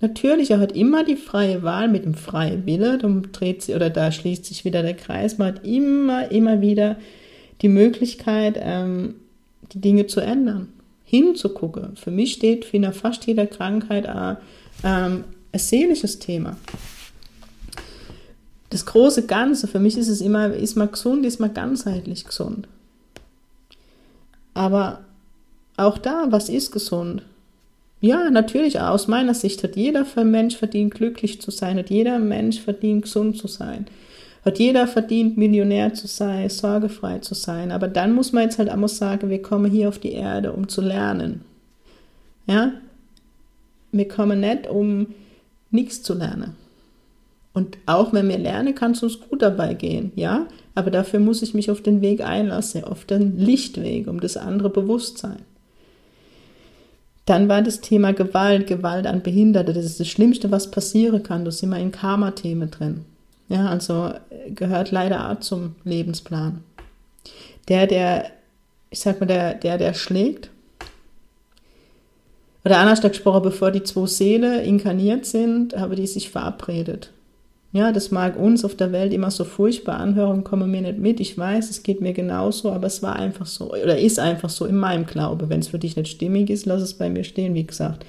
Natürlich, 0.00 0.50
er 0.50 0.60
hat 0.60 0.72
immer 0.72 1.04
die 1.04 1.16
freie 1.16 1.62
Wahl 1.62 1.88
mit 1.88 2.04
dem 2.04 2.14
freien 2.14 2.66
Wille, 2.66 2.98
dann 2.98 3.28
dreht 3.32 3.62
sie, 3.62 3.74
oder 3.74 3.90
da 3.90 4.12
schließt 4.12 4.44
sich 4.44 4.64
wieder 4.64 4.82
der 4.82 4.94
Kreis, 4.94 5.38
man 5.38 5.54
hat 5.54 5.66
immer, 5.66 6.30
immer 6.30 6.60
wieder 6.60 6.96
die 7.62 7.68
Möglichkeit, 7.68 8.58
ähm, 8.60 9.14
die 9.72 9.80
Dinge 9.80 10.06
zu 10.06 10.20
ändern 10.20 10.68
hinzugucken. 11.08 11.96
Für 11.96 12.10
mich 12.10 12.34
steht 12.34 12.66
für 12.66 12.92
fast 12.92 13.26
jeder 13.26 13.46
Krankheit 13.46 14.06
ein, 14.06 14.36
ähm, 14.84 15.24
ein 15.52 15.58
seelisches 15.58 16.18
Thema. 16.18 16.56
Das 18.68 18.84
große 18.84 19.26
Ganze, 19.26 19.66
für 19.68 19.78
mich 19.78 19.96
ist 19.96 20.08
es 20.08 20.20
immer, 20.20 20.52
ist 20.52 20.76
man 20.76 20.92
gesund, 20.92 21.24
ist 21.24 21.40
man 21.40 21.54
ganzheitlich 21.54 22.26
gesund. 22.26 22.68
Aber 24.52 25.00
auch 25.78 25.96
da, 25.96 26.26
was 26.28 26.50
ist 26.50 26.72
gesund? 26.72 27.22
Ja, 28.02 28.28
natürlich, 28.28 28.78
aus 28.78 29.08
meiner 29.08 29.32
Sicht 29.32 29.62
hat 29.62 29.76
jeder 29.76 30.04
Mensch 30.24 30.56
verdient, 30.56 30.94
glücklich 30.94 31.40
zu 31.40 31.50
sein, 31.50 31.78
hat 31.78 31.88
jeder 31.88 32.18
Mensch 32.18 32.60
verdient, 32.60 33.04
gesund 33.04 33.38
zu 33.38 33.48
sein. 33.48 33.86
Hat 34.44 34.58
jeder 34.58 34.86
verdient, 34.86 35.36
Millionär 35.36 35.94
zu 35.94 36.06
sein, 36.06 36.48
sorgefrei 36.48 37.18
zu 37.18 37.34
sein. 37.34 37.72
Aber 37.72 37.88
dann 37.88 38.14
muss 38.14 38.32
man 38.32 38.44
jetzt 38.44 38.58
halt 38.58 38.70
auch 38.70 38.88
sagen, 38.88 39.30
wir 39.30 39.42
kommen 39.42 39.70
hier 39.70 39.88
auf 39.88 39.98
die 39.98 40.12
Erde, 40.12 40.52
um 40.52 40.68
zu 40.68 40.80
lernen. 40.80 41.42
Ja? 42.46 42.72
Wir 43.92 44.08
kommen 44.08 44.40
nicht, 44.40 44.68
um 44.68 45.08
nichts 45.70 46.02
zu 46.02 46.14
lernen. 46.14 46.54
Und 47.52 47.78
auch 47.86 48.12
wenn 48.12 48.28
wir 48.28 48.38
lernen, 48.38 48.74
kann 48.74 48.92
es 48.92 49.02
uns 49.02 49.20
gut 49.20 49.42
dabei 49.42 49.74
gehen, 49.74 50.12
ja. 50.14 50.46
Aber 50.74 50.92
dafür 50.92 51.18
muss 51.18 51.42
ich 51.42 51.54
mich 51.54 51.70
auf 51.72 51.82
den 51.82 52.02
Weg 52.02 52.20
einlassen, 52.20 52.84
auf 52.84 53.04
den 53.04 53.36
Lichtweg, 53.36 54.06
um 54.06 54.20
das 54.20 54.36
andere 54.36 54.70
Bewusstsein. 54.70 55.40
Dann 57.24 57.48
war 57.48 57.62
das 57.62 57.80
Thema 57.80 58.12
Gewalt, 58.12 58.68
Gewalt 58.68 59.06
an 59.06 59.22
Behinderte. 59.22 59.72
Das 59.72 59.84
ist 59.84 59.98
das 59.98 60.08
Schlimmste, 60.08 60.50
was 60.50 60.70
passieren 60.70 61.22
kann. 61.22 61.44
Da 61.44 61.50
sind 61.50 61.70
wir 61.70 61.78
in 61.78 61.90
Karma-Themen 61.90 62.70
drin. 62.70 63.04
Ja, 63.48 63.66
also 63.68 64.12
gehört 64.48 64.90
leider 64.90 65.30
auch 65.30 65.40
zum 65.40 65.76
Lebensplan. 65.84 66.62
Der, 67.68 67.86
der, 67.86 68.26
ich 68.90 69.00
sag 69.00 69.20
mal, 69.20 69.26
der, 69.26 69.54
der, 69.54 69.78
der 69.78 69.94
schlägt, 69.94 70.50
oder 72.64 72.78
anders 72.78 73.00
gesprochen, 73.00 73.42
bevor 73.42 73.70
die 73.70 73.82
zwei 73.82 74.06
Seelen 74.06 74.62
inkarniert 74.62 75.24
sind, 75.24 75.74
haben 75.76 75.96
die 75.96 76.06
sich 76.06 76.28
verabredet. 76.28 77.12
Ja, 77.72 77.92
das 77.92 78.10
mag 78.10 78.38
uns 78.38 78.64
auf 78.64 78.74
der 78.74 78.92
Welt 78.92 79.12
immer 79.12 79.30
so 79.30 79.44
furchtbar 79.44 79.98
anhören, 79.98 80.42
kommen 80.44 80.70
mir 80.70 80.80
nicht 80.80 80.98
mit. 80.98 81.20
Ich 81.20 81.36
weiß, 81.36 81.70
es 81.70 81.82
geht 81.82 82.00
mir 82.00 82.14
genauso, 82.14 82.72
aber 82.72 82.86
es 82.86 83.02
war 83.02 83.16
einfach 83.16 83.46
so, 83.46 83.72
oder 83.72 83.98
ist 83.98 84.18
einfach 84.18 84.50
so 84.50 84.64
in 84.66 84.76
meinem 84.76 85.06
Glaube. 85.06 85.48
Wenn 85.48 85.60
es 85.60 85.68
für 85.68 85.78
dich 85.78 85.96
nicht 85.96 86.10
stimmig 86.10 86.50
ist, 86.50 86.66
lass 86.66 86.82
es 86.82 86.94
bei 86.94 87.10
mir 87.10 87.24
stehen, 87.24 87.54
wie 87.54 87.66
gesagt. 87.66 88.04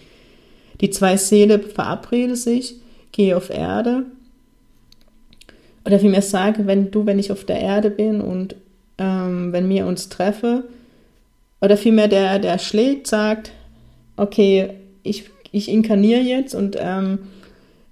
Die 0.81 0.89
zwei 0.89 1.17
Seelen 1.17 1.61
verabreden 1.61 2.35
sich, 2.35 2.75
gehe 3.11 3.35
auf 3.35 3.49
Erde, 3.49 4.03
oder 5.89 5.99
vielmehr 5.99 6.21
sage, 6.21 6.67
wenn 6.67 6.91
du, 6.91 7.07
wenn 7.07 7.17
ich 7.17 7.31
auf 7.31 7.45
der 7.45 7.59
Erde 7.59 7.89
bin 7.89 8.21
und 8.21 8.55
ähm, 8.99 9.51
wenn 9.51 9.67
wir 9.69 9.87
uns 9.87 10.07
treffen, 10.07 10.63
oder 11.61 11.77
vielmehr 11.77 12.07
der, 12.07 12.37
der 12.37 12.59
schlägt, 12.59 13.07
sagt, 13.07 13.51
okay, 14.15 14.69
ich, 15.01 15.25
ich 15.51 15.67
inkarniere 15.67 16.21
jetzt 16.21 16.53
und 16.53 16.77
ähm, 16.79 17.17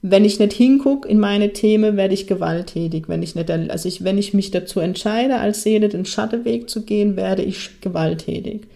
wenn 0.04 0.26
ich 0.26 0.38
nicht 0.38 0.54
hingucke 0.54 1.10
in 1.10 1.20
meine 1.20 1.54
Themen, 1.54 1.98
werde 1.98 2.14
ich 2.14 2.28
gewalttätig. 2.28 3.10
Wenn 3.10 3.24
ich 3.24 3.34
nicht, 3.34 3.50
also 3.50 3.90
ich, 3.90 4.04
wenn 4.04 4.20
ich 4.20 4.36
mich 4.36 4.52
dazu 4.52 4.80
entscheide, 4.80 5.38
als 5.38 5.64
Seele 5.64 5.90
den 5.90 6.06
Schattenweg 6.06 6.70
zu 6.70 6.84
gehen, 6.84 7.16
werde 7.18 7.42
ich 7.42 7.82
gewalttätig. 7.82 8.68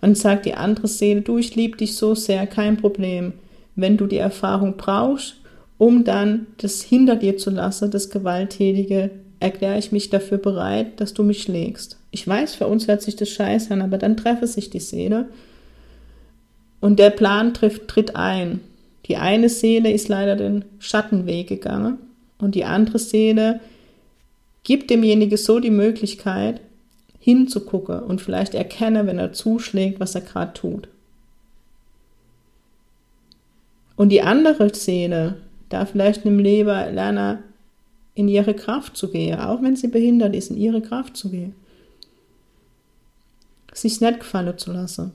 Und 0.00 0.16
sagt 0.16 0.46
die 0.46 0.54
andere 0.54 0.86
Seele, 0.86 1.22
du, 1.22 1.38
ich 1.38 1.56
liebe 1.56 1.76
dich 1.76 1.96
so 1.96 2.14
sehr, 2.14 2.46
kein 2.46 2.76
Problem. 2.76 3.32
Wenn 3.74 3.96
du 3.96 4.06
die 4.06 4.18
Erfahrung 4.18 4.76
brauchst, 4.76 5.39
um 5.80 6.04
dann 6.04 6.46
das 6.58 6.82
hinter 6.82 7.16
dir 7.16 7.38
zu 7.38 7.48
lassen, 7.48 7.90
das 7.90 8.10
Gewalttätige, 8.10 9.12
erkläre 9.40 9.78
ich 9.78 9.92
mich 9.92 10.10
dafür 10.10 10.36
bereit, 10.36 11.00
dass 11.00 11.14
du 11.14 11.22
mich 11.22 11.42
schlägst. 11.42 11.96
Ich 12.10 12.28
weiß, 12.28 12.54
für 12.54 12.66
uns 12.66 12.86
hört 12.86 13.00
sich 13.00 13.16
das 13.16 13.30
scheiße 13.30 13.72
an, 13.72 13.80
aber 13.80 13.96
dann 13.96 14.18
treffe 14.18 14.46
sich 14.46 14.68
die 14.68 14.78
Seele 14.78 15.30
und 16.80 16.98
der 16.98 17.08
Plan 17.08 17.54
trifft, 17.54 17.88
tritt 17.88 18.14
ein. 18.14 18.60
Die 19.06 19.16
eine 19.16 19.48
Seele 19.48 19.90
ist 19.90 20.08
leider 20.08 20.36
den 20.36 20.66
Schattenweg 20.80 21.48
gegangen 21.48 21.96
und 22.36 22.54
die 22.54 22.66
andere 22.66 22.98
Seele 22.98 23.60
gibt 24.64 24.90
demjenigen 24.90 25.38
so 25.38 25.60
die 25.60 25.70
Möglichkeit, 25.70 26.60
hinzugucken 27.20 28.00
und 28.00 28.20
vielleicht 28.20 28.52
erkenne, 28.52 29.06
wenn 29.06 29.18
er 29.18 29.32
zuschlägt, 29.32 29.98
was 29.98 30.14
er 30.14 30.20
gerade 30.20 30.52
tut. 30.52 30.88
Und 33.96 34.10
die 34.10 34.20
andere 34.20 34.74
Seele, 34.74 35.36
da 35.70 35.86
vielleicht 35.86 36.26
einem 36.26 36.38
Leber 36.38 36.90
lernen, 36.90 37.38
in 38.14 38.28
ihre 38.28 38.54
Kraft 38.54 38.96
zu 38.96 39.10
gehen, 39.10 39.38
auch 39.38 39.62
wenn 39.62 39.76
sie 39.76 39.88
behindert 39.88 40.36
ist, 40.36 40.50
in 40.50 40.56
ihre 40.56 40.82
Kraft 40.82 41.16
zu 41.16 41.30
gehen. 41.30 41.54
Sich 43.72 44.00
nicht 44.00 44.20
gefallen 44.20 44.58
zu 44.58 44.72
lassen. 44.72 45.12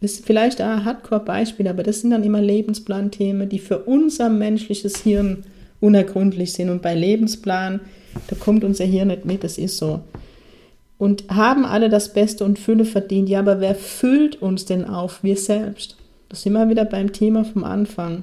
Ist 0.00 0.24
vielleicht 0.24 0.60
ein 0.60 0.84
Hardcore-Beispiel, 0.84 1.68
aber 1.68 1.82
das 1.82 2.00
sind 2.00 2.10
dann 2.10 2.22
immer 2.22 2.40
Lebensplanthemen, 2.40 3.48
die 3.48 3.58
für 3.58 3.80
unser 3.80 4.28
menschliches 4.28 4.98
Hirn 4.98 5.44
unergründlich 5.80 6.52
sind. 6.52 6.70
Und 6.70 6.82
bei 6.82 6.94
Lebensplan, 6.94 7.80
da 8.28 8.36
kommt 8.36 8.62
unser 8.62 8.84
Hirn 8.84 9.08
nicht 9.08 9.24
mit, 9.24 9.42
das 9.42 9.58
ist 9.58 9.78
so. 9.78 10.00
Und 10.98 11.24
haben 11.28 11.64
alle 11.64 11.88
das 11.90 12.12
Beste 12.12 12.44
und 12.44 12.58
Fülle 12.58 12.84
verdient. 12.84 13.28
Ja, 13.28 13.40
aber 13.40 13.60
wer 13.60 13.74
füllt 13.74 14.40
uns 14.40 14.64
denn 14.64 14.84
auf? 14.84 15.22
Wir 15.22 15.36
selbst. 15.36 15.96
Das 16.28 16.42
sind 16.42 16.54
wir 16.54 16.68
wieder 16.68 16.84
beim 16.84 17.12
Thema 17.12 17.44
vom 17.44 17.64
Anfang. 17.64 18.22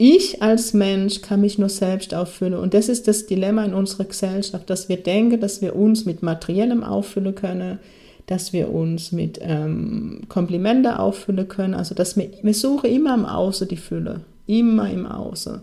Ich 0.00 0.40
als 0.42 0.74
Mensch 0.74 1.22
kann 1.22 1.40
mich 1.40 1.58
nur 1.58 1.68
selbst 1.68 2.14
auffüllen. 2.14 2.54
Und 2.60 2.72
das 2.72 2.88
ist 2.88 3.08
das 3.08 3.26
Dilemma 3.26 3.64
in 3.64 3.74
unserer 3.74 4.04
Gesellschaft, 4.04 4.70
dass 4.70 4.88
wir 4.88 4.96
denken, 4.96 5.40
dass 5.40 5.60
wir 5.60 5.74
uns 5.74 6.04
mit 6.04 6.22
Materiellem 6.22 6.84
auffüllen 6.84 7.34
können, 7.34 7.80
dass 8.26 8.52
wir 8.52 8.72
uns 8.72 9.10
mit 9.10 9.40
ähm, 9.42 10.20
Komplimente 10.28 11.00
auffüllen 11.00 11.48
können. 11.48 11.74
Also 11.74 11.96
dass 11.96 12.16
wir, 12.16 12.30
wir 12.40 12.54
suchen 12.54 12.90
immer 12.90 13.12
im 13.12 13.26
Außen 13.26 13.66
die 13.66 13.76
Fülle. 13.76 14.20
Immer 14.46 14.88
im 14.88 15.04
Außen. 15.04 15.62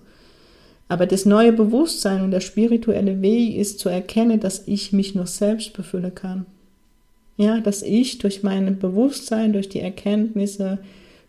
Aber 0.89 1.05
das 1.05 1.25
neue 1.25 1.53
Bewusstsein 1.53 2.21
und 2.21 2.31
der 2.31 2.41
spirituelle 2.41 3.21
Weg 3.21 3.55
ist 3.55 3.79
zu 3.79 3.87
erkennen, 3.87 4.41
dass 4.41 4.67
ich 4.67 4.91
mich 4.91 5.15
nur 5.15 5.27
selbst 5.27 5.73
befüllen 5.73 6.13
kann. 6.13 6.45
Ja, 7.37 7.59
dass 7.61 7.81
ich 7.81 8.17
durch 8.17 8.43
mein 8.43 8.79
Bewusstsein, 8.79 9.53
durch 9.53 9.69
die 9.69 9.81
Erkenntnisse, 9.81 10.79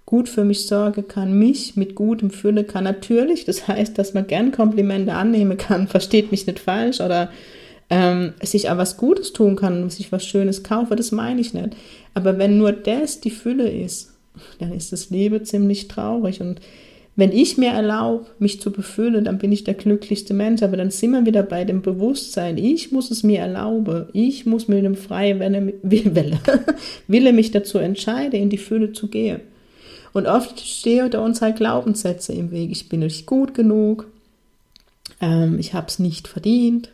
gut 0.07 0.29
für 0.29 0.45
mich 0.45 0.67
sorgen 0.67 1.09
kann, 1.09 1.37
mich 1.37 1.77
mit 1.77 1.97
gutem 1.97 2.31
Fülle 2.31 2.65
kann. 2.65 2.85
Natürlich, 2.85 3.45
das 3.45 3.69
heißt, 3.69 3.99
dass 3.99 4.15
man 4.15 4.29
gern 4.29 4.53
Komplimente 4.53 5.13
annehmen 5.13 5.59
kann, 5.59 5.89
versteht 5.89 6.31
mich 6.31 6.47
nicht 6.47 6.61
falsch, 6.61 7.01
oder 7.01 7.31
ähm, 7.91 8.35
sich 8.43 8.71
auch 8.71 8.79
was 8.79 8.97
Gutes 8.97 9.33
tun 9.33 9.57
kann 9.57 9.83
und 9.83 9.93
sich 9.93 10.11
was 10.13 10.25
Schönes 10.25 10.63
kaufen, 10.63 10.97
das 10.97 11.13
meine 11.13 11.41
ich 11.41 11.55
nicht. 11.55 11.77
Aber 12.15 12.39
wenn 12.39 12.57
nur 12.57 12.73
das 12.73 13.21
die 13.21 13.31
Fülle 13.31 13.69
ist, 13.69 14.13
dann 14.59 14.73
ist 14.73 14.93
das 14.93 15.11
Leben 15.11 15.45
ziemlich 15.45 15.89
traurig. 15.89 16.41
Und 16.41 16.61
wenn 17.15 17.33
ich 17.33 17.57
mir 17.57 17.71
erlaube, 17.71 18.27
mich 18.39 18.61
zu 18.61 18.71
befüllen, 18.71 19.25
dann 19.25 19.39
bin 19.39 19.51
ich 19.51 19.65
der 19.65 19.75
glücklichste 19.75 20.35
Mensch. 20.35 20.63
Aber 20.63 20.77
dann 20.77 20.91
sind 20.91 21.13
wir 21.13 21.27
wieder 21.27 21.43
bei 21.43 21.65
dem 21.65 21.81
Bewusstsein. 21.81 22.59
Ich 22.59 22.93
muss 22.93 23.11
es 23.11 23.23
mir 23.23 23.41
erlauben. 23.41 24.07
Ich 24.13 24.47
muss 24.47 24.69
mit 24.69 24.79
einem 24.79 24.97
freien 24.97 25.41
Wille, 25.41 25.73
Wille, 25.83 26.39
Wille 27.07 27.33
mich 27.33 27.53
dazu 27.53 27.79
entscheiden, 27.79 28.41
in 28.41 28.51
die 28.51 28.59
Fülle 28.59 28.93
zu 28.93 29.09
gehen. 29.09 29.41
Und 30.17 30.27
oft 30.27 30.59
stehen 30.61 31.11
da 31.11 31.19
uns 31.19 31.43
halt 31.43 31.57
Glaubenssätze 31.57 32.33
im 32.33 32.51
Weg. 32.51 32.71
Ich 32.71 32.89
bin 32.89 33.01
nicht 33.01 33.27
gut 33.27 33.53
genug. 33.53 34.07
Ähm, 35.21 35.59
ich 35.59 35.75
habe 35.75 35.89
es 35.89 35.99
nicht 35.99 36.27
verdient. 36.27 36.91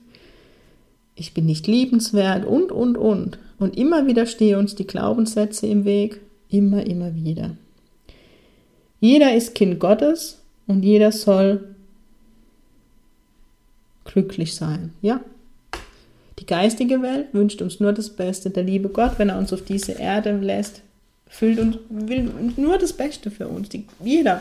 Ich 1.14 1.32
bin 1.32 1.46
nicht 1.46 1.68
liebenswert 1.68 2.44
und, 2.44 2.72
und, 2.72 2.98
und. 2.98 3.38
Und 3.60 3.76
immer 3.78 4.08
wieder 4.08 4.26
stehen 4.26 4.58
uns 4.58 4.74
die 4.74 4.88
Glaubenssätze 4.88 5.68
im 5.68 5.84
Weg. 5.84 6.20
Immer, 6.48 6.84
immer 6.84 7.14
wieder. 7.14 7.52
Jeder 8.98 9.32
ist 9.36 9.54
Kind 9.54 9.78
Gottes 9.78 10.40
und 10.66 10.82
jeder 10.82 11.12
soll 11.12 11.76
glücklich 14.04 14.56
sein. 14.56 14.94
Ja. 15.00 15.20
Die 16.40 16.46
geistige 16.46 17.02
Welt 17.02 17.28
wünscht 17.30 17.62
uns 17.62 17.78
nur 17.78 17.92
das 17.92 18.10
Beste. 18.10 18.50
Der 18.50 18.64
liebe 18.64 18.88
Gott, 18.88 19.12
wenn 19.18 19.28
er 19.28 19.38
uns 19.38 19.52
auf 19.52 19.62
diese 19.62 19.92
Erde 19.92 20.36
lässt, 20.38 20.82
füllt 21.32 21.58
und 21.58 21.80
will 21.90 22.30
nur 22.56 22.78
das 22.78 22.92
Beste 22.92 23.30
für 23.30 23.48
uns. 23.48 23.68
Die, 23.70 23.86
jeder. 24.04 24.40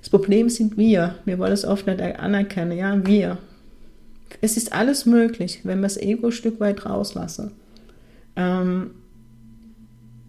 Das 0.00 0.10
Problem 0.10 0.48
sind 0.48 0.76
wir. 0.76 1.16
Wir 1.24 1.38
wollen 1.38 1.52
es 1.52 1.64
oft 1.64 1.86
nicht 1.86 2.00
anerkennen. 2.00 2.76
Ja, 2.76 3.06
wir. 3.06 3.38
Es 4.40 4.56
ist 4.56 4.72
alles 4.72 5.06
möglich, 5.06 5.60
wenn 5.64 5.78
wir 5.78 5.84
das 5.84 5.96
Ego 5.96 6.26
ein 6.26 6.32
Stück 6.32 6.58
weit 6.60 6.86
rauslassen. 6.86 7.52
Ähm, 8.36 8.90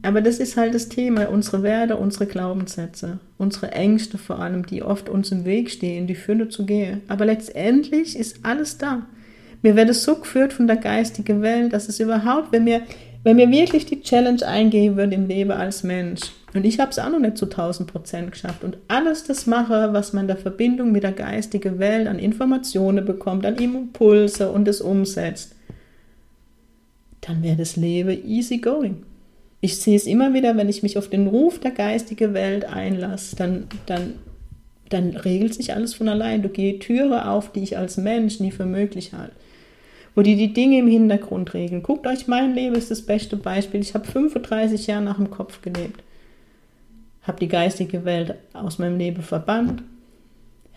Aber 0.01 0.21
das 0.21 0.39
ist 0.39 0.55
halt 0.55 0.73
das 0.73 0.87
Thema, 0.87 1.29
unsere 1.29 1.61
Werte, 1.61 1.97
unsere 1.97 2.25
Glaubenssätze, 2.25 3.19
unsere 3.37 3.71
Ängste 3.73 4.17
vor 4.17 4.39
allem, 4.39 4.65
die 4.65 4.81
oft 4.81 5.09
uns 5.09 5.31
im 5.31 5.43
Weg 5.43 5.69
stehen, 5.69 6.07
die 6.07 6.15
Fülle 6.15 6.47
zu 6.47 6.65
gehen. 6.65 7.01
Aber 7.09 7.25
letztendlich 7.25 8.17
ist 8.17 8.39
alles 8.43 8.77
da. 8.77 9.05
Mir 9.61 9.75
wird 9.75 9.89
es 9.89 10.03
so 10.03 10.15
geführt 10.15 10.53
von 10.53 10.67
der 10.67 10.77
geistigen 10.77 11.41
Welt, 11.41 11.73
dass 11.73 11.89
es 11.89 11.99
überhaupt, 11.99 12.53
wenn 12.53 12.63
mir, 12.63 12.81
wenn 13.23 13.35
mir 13.35 13.51
wirklich 13.51 13.85
die 13.85 14.01
Challenge 14.01 14.45
eingehen 14.45 14.95
würde 14.95 15.15
im 15.15 15.27
Leben 15.27 15.51
als 15.51 15.83
Mensch, 15.83 16.21
und 16.53 16.65
ich 16.65 16.79
habe 16.79 16.91
es 16.91 16.99
auch 16.99 17.09
noch 17.09 17.19
nicht 17.19 17.37
zu 17.37 17.45
1000 17.45 17.91
Prozent 17.91 18.31
geschafft, 18.31 18.63
und 18.63 18.77
alles 18.87 19.23
das 19.23 19.45
mache, 19.45 19.93
was 19.93 20.13
man 20.13 20.23
in 20.23 20.27
der 20.27 20.37
Verbindung 20.37 20.91
mit 20.91 21.03
der 21.03 21.11
geistigen 21.11 21.79
Welt 21.79 22.07
an 22.07 22.17
Informationen 22.17 23.05
bekommt, 23.05 23.45
an 23.45 23.57
Impulse 23.57 24.51
und 24.51 24.67
es 24.67 24.81
umsetzt, 24.81 25.55
dann 27.21 27.43
wäre 27.43 27.57
das 27.57 27.75
Leben 27.75 28.25
easy 28.25 28.57
going. 28.57 29.03
Ich 29.61 29.77
sehe 29.77 29.97
es 29.97 30.05
immer 30.05 30.33
wieder, 30.33 30.55
wenn 30.55 30.69
ich 30.69 30.83
mich 30.83 30.97
auf 30.97 31.09
den 31.09 31.27
Ruf 31.27 31.59
der 31.59 31.71
geistigen 31.71 32.33
Welt 32.33 32.63
einlasse, 32.63 33.35
dann, 33.35 33.67
dann, 33.85 34.13
dann 34.87 35.17
regelt 35.17 35.53
sich 35.53 35.73
alles 35.73 35.93
von 35.93 36.07
allein. 36.07 36.41
Du 36.41 36.47
gehst 36.47 36.83
Türe 36.83 37.29
auf, 37.29 37.51
die 37.51 37.63
ich 37.63 37.77
als 37.77 37.97
Mensch 37.97 38.39
nie 38.39 38.51
für 38.51 38.65
möglich 38.65 39.11
halte. 39.11 39.35
Wo 40.19 40.21
die 40.21 40.35
die 40.35 40.51
Dinge 40.51 40.79
im 40.79 40.87
Hintergrund 40.87 41.53
regeln. 41.53 41.81
Guckt 41.81 42.05
euch, 42.05 42.27
mein 42.27 42.53
Leben 42.53 42.75
ist 42.75 42.91
das 42.91 43.03
beste 43.03 43.37
Beispiel. 43.37 43.79
Ich 43.79 43.93
habe 43.93 44.05
35 44.05 44.85
Jahre 44.85 45.01
nach 45.01 45.15
dem 45.15 45.31
Kopf 45.31 45.61
gelebt. 45.61 46.03
Habe 47.21 47.39
die 47.39 47.47
geistige 47.47 48.03
Welt 48.03 48.35
aus 48.51 48.79
meinem 48.79 48.97
Leben 48.97 49.23
verbannt. 49.23 49.81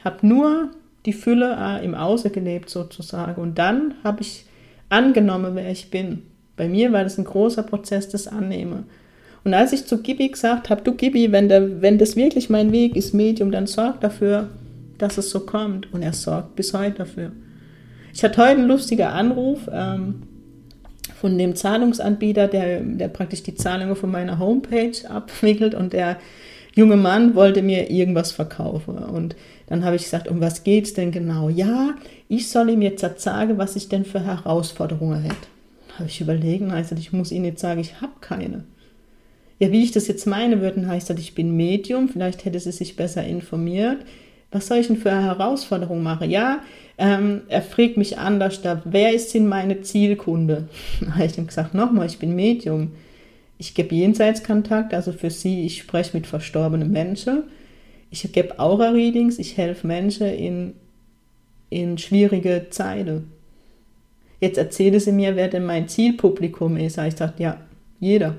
Habe 0.04 0.24
nur 0.24 0.68
die 1.06 1.12
Fülle 1.12 1.56
äh, 1.58 1.84
im 1.84 1.96
Außen 1.96 2.30
gelebt 2.30 2.70
sozusagen. 2.70 3.42
Und 3.42 3.58
dann 3.58 3.94
habe 4.04 4.20
ich 4.20 4.44
angenommen, 4.90 5.56
wer 5.56 5.72
ich 5.72 5.90
bin. 5.90 6.22
Bei 6.54 6.68
mir 6.68 6.92
war 6.92 7.02
das 7.02 7.18
ein 7.18 7.24
großer 7.24 7.64
Prozess 7.64 8.08
des 8.08 8.28
Annehmen. 8.28 8.84
Und 9.42 9.54
als 9.54 9.72
ich 9.72 9.86
zu 9.86 10.02
Gibi 10.02 10.28
gesagt 10.28 10.70
habe, 10.70 10.82
du 10.82 10.94
Gibi, 10.94 11.32
wenn, 11.32 11.48
der, 11.48 11.82
wenn 11.82 11.98
das 11.98 12.14
wirklich 12.14 12.48
mein 12.48 12.70
Weg 12.70 12.94
ist, 12.94 13.12
Medium, 13.12 13.50
dann 13.50 13.66
sorg 13.66 14.00
dafür, 14.02 14.50
dass 14.98 15.18
es 15.18 15.30
so 15.30 15.40
kommt. 15.40 15.92
Und 15.92 16.02
er 16.02 16.12
sorgt 16.12 16.54
bis 16.54 16.72
heute 16.74 16.98
dafür. 16.98 17.32
Ich 18.12 18.22
hatte 18.22 18.40
heute 18.40 18.50
einen 18.50 18.68
lustigen 18.68 19.06
Anruf 19.06 19.68
ähm, 19.72 20.22
von 21.20 21.38
dem 21.38 21.54
Zahlungsanbieter, 21.54 22.48
der, 22.48 22.80
der 22.80 23.08
praktisch 23.08 23.42
die 23.42 23.54
Zahlungen 23.54 23.96
von 23.96 24.10
meiner 24.10 24.38
Homepage 24.38 24.92
abwickelt 25.08 25.74
und 25.74 25.92
der 25.92 26.18
junge 26.74 26.96
Mann 26.96 27.34
wollte 27.34 27.62
mir 27.62 27.90
irgendwas 27.90 28.32
verkaufen. 28.32 28.98
Und 28.98 29.36
dann 29.66 29.84
habe 29.84 29.96
ich 29.96 30.04
gesagt, 30.04 30.28
um 30.28 30.40
was 30.40 30.64
geht 30.64 30.84
es 30.86 30.94
denn 30.94 31.12
genau? 31.12 31.48
Ja, 31.48 31.94
ich 32.28 32.48
soll 32.48 32.70
ihm 32.70 32.82
jetzt 32.82 33.04
sagen, 33.20 33.58
was 33.58 33.76
ich 33.76 33.88
denn 33.88 34.04
für 34.04 34.24
Herausforderungen 34.24 35.22
hätte 35.22 35.52
habe 35.98 36.08
ich 36.08 36.20
überlegen, 36.20 36.72
heißt 36.72 36.92
das, 36.92 36.98
ich 36.98 37.12
muss 37.12 37.32
Ihnen 37.32 37.44
jetzt 37.44 37.60
sagen, 37.60 37.80
ich 37.80 38.00
habe 38.00 38.12
keine. 38.20 38.64
Ja, 39.58 39.70
wie 39.70 39.84
ich 39.84 39.92
das 39.92 40.08
jetzt 40.08 40.26
meine 40.26 40.60
würden, 40.60 40.88
heißt 40.88 41.10
das, 41.10 41.20
ich 41.20 41.34
bin 41.34 41.56
Medium, 41.56 42.08
vielleicht 42.08 42.44
hätte 42.44 42.58
sie 42.58 42.72
sich 42.72 42.96
besser 42.96 43.24
informiert. 43.24 43.98
Was 44.52 44.66
soll 44.66 44.78
ich 44.78 44.86
denn 44.86 44.98
für 44.98 45.10
eine 45.10 45.24
Herausforderung 45.24 46.02
machen? 46.02 46.30
Ja, 46.30 46.60
ähm, 46.98 47.42
er 47.48 47.62
fragt 47.62 47.96
mich 47.96 48.18
anders, 48.18 48.60
da, 48.62 48.82
wer 48.84 49.12
ist 49.12 49.34
denn 49.34 49.48
meine 49.48 49.80
Zielkunde? 49.80 50.68
Da 51.00 51.14
habe 51.14 51.24
ich 51.24 51.38
ihm 51.38 51.46
gesagt, 51.46 51.74
nochmal, 51.74 52.06
ich 52.06 52.18
bin 52.18 52.36
Medium. 52.36 52.92
Ich 53.58 53.74
gebe 53.74 53.94
Jenseitskontakt, 53.94 54.92
also 54.92 55.12
für 55.12 55.30
Sie, 55.30 55.64
ich 55.64 55.78
spreche 55.78 56.16
mit 56.16 56.26
verstorbenen 56.26 56.90
Menschen. 56.90 57.44
Ich 58.10 58.30
gebe 58.32 58.58
Aura-Readings, 58.58 59.38
ich 59.38 59.56
helfe 59.56 59.86
Menschen 59.86 60.26
in, 60.26 60.74
in 61.70 61.96
schwierige 61.96 62.66
Zeiten. 62.70 63.32
Jetzt 64.40 64.58
erzähle 64.58 64.98
sie 64.98 65.12
mir, 65.12 65.36
wer 65.36 65.48
denn 65.48 65.64
mein 65.64 65.88
Zielpublikum 65.88 66.76
ist. 66.76 66.98
Ich 66.98 67.16
sage, 67.16 67.34
ja, 67.38 67.58
jeder. 68.00 68.34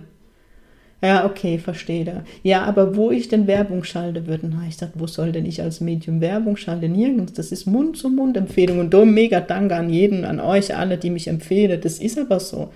Ja, 1.04 1.26
okay, 1.26 1.58
verstehe 1.58 2.06
da. 2.06 2.24
Ja, 2.44 2.64
aber 2.64 2.96
wo 2.96 3.12
ich 3.12 3.28
denn 3.28 3.46
Werbung 3.46 3.84
schalte, 3.84 4.26
würden, 4.26 4.58
ich 4.70 4.78
sage, 4.78 4.94
wo 4.96 5.06
soll 5.06 5.34
denn 5.34 5.46
ich 5.46 5.62
als 5.62 5.82
Medium 5.82 6.22
Werbung 6.22 6.56
schalten? 6.56 6.94
Nirgends. 6.94 7.34
Das 7.34 7.52
ist 7.52 7.66
Mund-zu-Mund-Empfehlung. 7.66 8.80
Und 8.80 8.94
darum 8.94 9.14
mega 9.14 9.42
Danke 9.42 9.76
an 9.76 9.90
jeden, 9.90 10.24
an 10.24 10.40
euch 10.40 10.78
alle, 10.78 10.98
die 10.98 11.10
mich 11.10 11.28
empfehlen. 11.28 11.82
Das 11.82 12.00
ist 12.00 12.18
aber 12.18 12.40
so. 12.40 12.72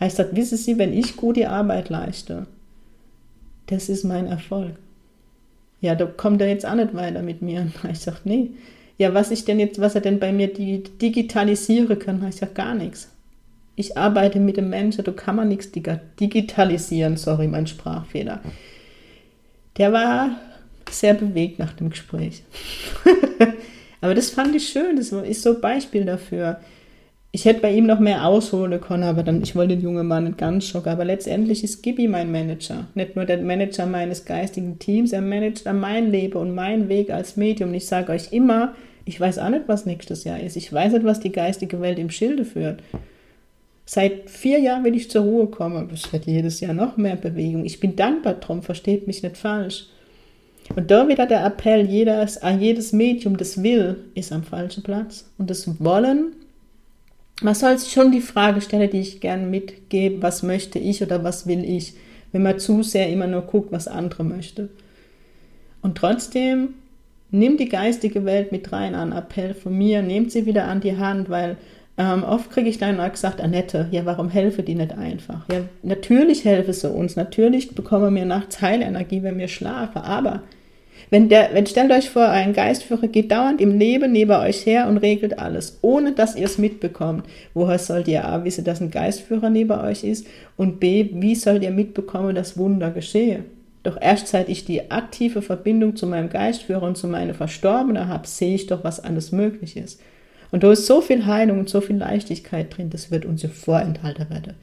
Ich 0.00 0.14
sage, 0.14 0.34
wissen 0.34 0.56
Sie, 0.56 0.78
wenn 0.78 0.94
ich 0.94 1.14
gute 1.16 1.50
Arbeit 1.50 1.90
leiste, 1.90 2.46
das 3.66 3.90
ist 3.90 4.04
mein 4.04 4.28
Erfolg. 4.28 4.72
Ja, 5.82 5.94
da 5.94 6.06
kommt 6.06 6.40
er 6.40 6.48
jetzt 6.48 6.64
auch 6.64 6.74
nicht 6.74 6.94
weiter 6.94 7.20
mit 7.20 7.42
mir. 7.42 7.70
Ich 7.90 7.98
sage, 7.98 8.16
nee, 8.24 8.52
ja, 8.96 9.12
was 9.12 9.30
ich 9.30 9.44
denn 9.44 9.60
jetzt, 9.60 9.78
was 9.78 9.94
er 9.94 10.00
denn 10.00 10.18
bei 10.18 10.32
mir 10.32 10.48
digitalisieren 10.48 11.98
kann, 11.98 12.22
heißt 12.22 12.40
ja 12.40 12.48
gar 12.52 12.74
nichts. 12.74 13.11
Ich 13.74 13.96
arbeite 13.96 14.38
mit 14.38 14.56
dem 14.56 14.68
Menschen, 14.68 15.04
da 15.04 15.12
kann 15.12 15.36
man 15.36 15.48
nichts 15.48 15.72
digitalisieren, 15.72 17.16
sorry, 17.16 17.48
mein 17.48 17.66
Sprachfehler. 17.66 18.40
Der 19.78 19.92
war 19.92 20.36
sehr 20.90 21.14
bewegt 21.14 21.58
nach 21.58 21.72
dem 21.72 21.90
Gespräch. 21.90 22.42
aber 24.00 24.14
das 24.14 24.30
fand 24.30 24.54
ich 24.54 24.68
schön, 24.68 24.96
das 24.96 25.12
ist 25.12 25.42
so 25.42 25.54
ein 25.54 25.60
Beispiel 25.60 26.04
dafür. 26.04 26.60
Ich 27.34 27.46
hätte 27.46 27.62
bei 27.62 27.72
ihm 27.72 27.86
noch 27.86 27.98
mehr 27.98 28.26
ausholen 28.26 28.78
können, 28.78 29.04
aber 29.04 29.22
dann, 29.22 29.42
ich 29.42 29.56
wollte 29.56 29.74
den 29.74 29.82
jungen 29.82 30.06
Mann 30.06 30.24
nicht 30.24 30.36
ganz 30.36 30.66
schocken. 30.66 30.90
Aber 30.90 31.06
letztendlich 31.06 31.64
ist 31.64 31.82
Gibi 31.82 32.06
mein 32.06 32.30
Manager. 32.30 32.88
Nicht 32.94 33.16
nur 33.16 33.24
der 33.24 33.38
Manager 33.38 33.86
meines 33.86 34.26
geistigen 34.26 34.78
Teams, 34.78 35.12
er 35.12 35.22
managt 35.22 35.64
mein 35.72 36.10
Leben 36.10 36.36
und 36.36 36.54
meinen 36.54 36.90
Weg 36.90 37.10
als 37.10 37.38
Medium. 37.38 37.70
Und 37.70 37.76
ich 37.76 37.86
sage 37.86 38.12
euch 38.12 38.34
immer, 38.34 38.74
ich 39.06 39.18
weiß 39.18 39.38
auch 39.38 39.48
nicht, 39.48 39.66
was 39.66 39.86
nächstes 39.86 40.24
Jahr 40.24 40.40
ist. 40.40 40.56
Ich 40.56 40.70
weiß 40.70 40.92
nicht, 40.92 41.06
was 41.06 41.20
die 41.20 41.32
geistige 41.32 41.80
Welt 41.80 41.98
im 41.98 42.10
Schilde 42.10 42.44
führt. 42.44 42.82
Seit 43.84 44.30
vier 44.30 44.60
Jahren 44.60 44.84
will 44.84 44.94
ich 44.94 45.10
zur 45.10 45.22
Ruhe 45.22 45.46
kommen. 45.48 45.90
Es 45.92 46.12
wird 46.12 46.26
jedes 46.26 46.60
Jahr 46.60 46.74
noch 46.74 46.96
mehr 46.96 47.16
Bewegung. 47.16 47.64
Ich 47.64 47.80
bin 47.80 47.96
dankbar 47.96 48.34
drum, 48.34 48.62
versteht 48.62 49.06
mich 49.06 49.22
nicht 49.22 49.36
falsch. 49.36 49.86
Und 50.76 50.90
da 50.90 51.08
wieder 51.08 51.26
der 51.26 51.44
Appell, 51.44 51.86
jedes, 51.86 52.40
jedes 52.58 52.92
Medium, 52.92 53.36
das 53.36 53.62
will, 53.62 53.96
ist 54.14 54.32
am 54.32 54.44
falschen 54.44 54.82
Platz. 54.82 55.28
Und 55.36 55.50
das 55.50 55.80
Wollen 55.80 56.32
man 57.42 57.54
soll 57.54 57.76
sich 57.76 57.92
schon 57.92 58.12
die 58.12 58.20
Frage 58.20 58.60
stellen, 58.60 58.90
die 58.90 59.00
ich 59.00 59.20
gerne 59.20 59.46
mitgebe, 59.46 60.22
was 60.22 60.42
möchte 60.42 60.78
ich 60.78 61.02
oder 61.02 61.24
was 61.24 61.46
will 61.46 61.64
ich, 61.64 61.94
wenn 62.30 62.42
man 62.42 62.58
zu 62.58 62.82
sehr 62.82 63.08
immer 63.08 63.26
nur 63.26 63.42
guckt, 63.42 63.72
was 63.72 63.88
andere 63.88 64.24
möchte. 64.24 64.68
Und 65.82 65.98
trotzdem, 65.98 66.74
nimm 67.30 67.56
die 67.56 67.68
geistige 67.68 68.24
Welt 68.24 68.52
mit 68.52 68.70
rein 68.72 68.94
an 68.94 69.12
Appell 69.12 69.54
von 69.54 69.76
mir, 69.76 70.02
nehmt 70.02 70.30
sie 70.30 70.46
wieder 70.46 70.64
an 70.68 70.80
die 70.80 70.96
Hand, 70.96 71.30
weil 71.30 71.56
ähm, 71.98 72.24
oft 72.24 72.50
kriege 72.50 72.68
ich 72.68 72.78
dann 72.78 72.98
gesagt, 73.10 73.40
Annette, 73.40 73.88
ja, 73.90 74.06
warum 74.06 74.30
helfe 74.30 74.62
die 74.62 74.74
nicht 74.74 74.96
einfach? 74.96 75.46
Ja, 75.50 75.60
natürlich 75.82 76.44
helfe 76.44 76.72
sie 76.72 76.90
uns, 76.90 77.16
natürlich 77.16 77.74
bekommen 77.74 78.14
wir 78.14 78.24
nachts 78.24 78.62
Heilenergie, 78.62 79.22
wenn 79.22 79.38
wir 79.38 79.48
schlafen, 79.48 79.98
aber 80.02 80.42
wenn 81.10 81.28
der, 81.28 81.50
wenn, 81.52 81.66
stellt 81.66 81.92
euch 81.92 82.08
vor, 82.08 82.28
ein 82.28 82.54
Geistführer 82.54 83.08
geht 83.08 83.30
dauernd 83.30 83.60
im 83.60 83.78
Leben 83.78 84.12
neben 84.12 84.32
euch 84.32 84.64
her 84.64 84.88
und 84.88 84.96
regelt 84.96 85.38
alles, 85.38 85.78
ohne 85.82 86.12
dass 86.12 86.36
ihr 86.36 86.46
es 86.46 86.56
mitbekommt. 86.56 87.26
Woher 87.52 87.78
sollt 87.78 88.08
ihr 88.08 88.26
A, 88.26 88.44
wissen, 88.44 88.64
dass 88.64 88.80
ein 88.80 88.90
Geistführer 88.90 89.50
neben 89.50 89.78
euch 89.78 90.04
ist? 90.04 90.26
Und 90.56 90.80
B, 90.80 91.10
wie 91.12 91.34
sollt 91.34 91.62
ihr 91.62 91.70
mitbekommen, 91.70 92.34
dass 92.34 92.56
Wunder 92.56 92.90
geschehe? 92.90 93.44
Doch 93.82 94.00
erst 94.00 94.28
seit 94.28 94.48
ich 94.48 94.64
die 94.64 94.90
aktive 94.90 95.42
Verbindung 95.42 95.96
zu 95.96 96.06
meinem 96.06 96.30
Geistführer 96.30 96.84
und 96.84 96.96
zu 96.96 97.08
meinen 97.08 97.34
Verstorbenen 97.34 98.08
habe, 98.08 98.26
sehe 98.26 98.54
ich 98.54 98.66
doch, 98.66 98.82
was 98.84 99.00
alles 99.00 99.32
möglich 99.32 99.76
ist. 99.76 100.00
Und 100.52 100.62
da 100.62 100.70
ist 100.70 100.86
so 100.86 101.00
viel 101.00 101.26
Heilung 101.26 101.58
und 101.58 101.68
so 101.68 101.80
viel 101.80 101.96
Leichtigkeit 101.96 102.76
drin, 102.76 102.90
das 102.90 103.10
wird 103.10 103.24
uns 103.24 103.42
ja 103.42 103.48
vorenthalten 103.48 104.30
werden. 104.30 104.54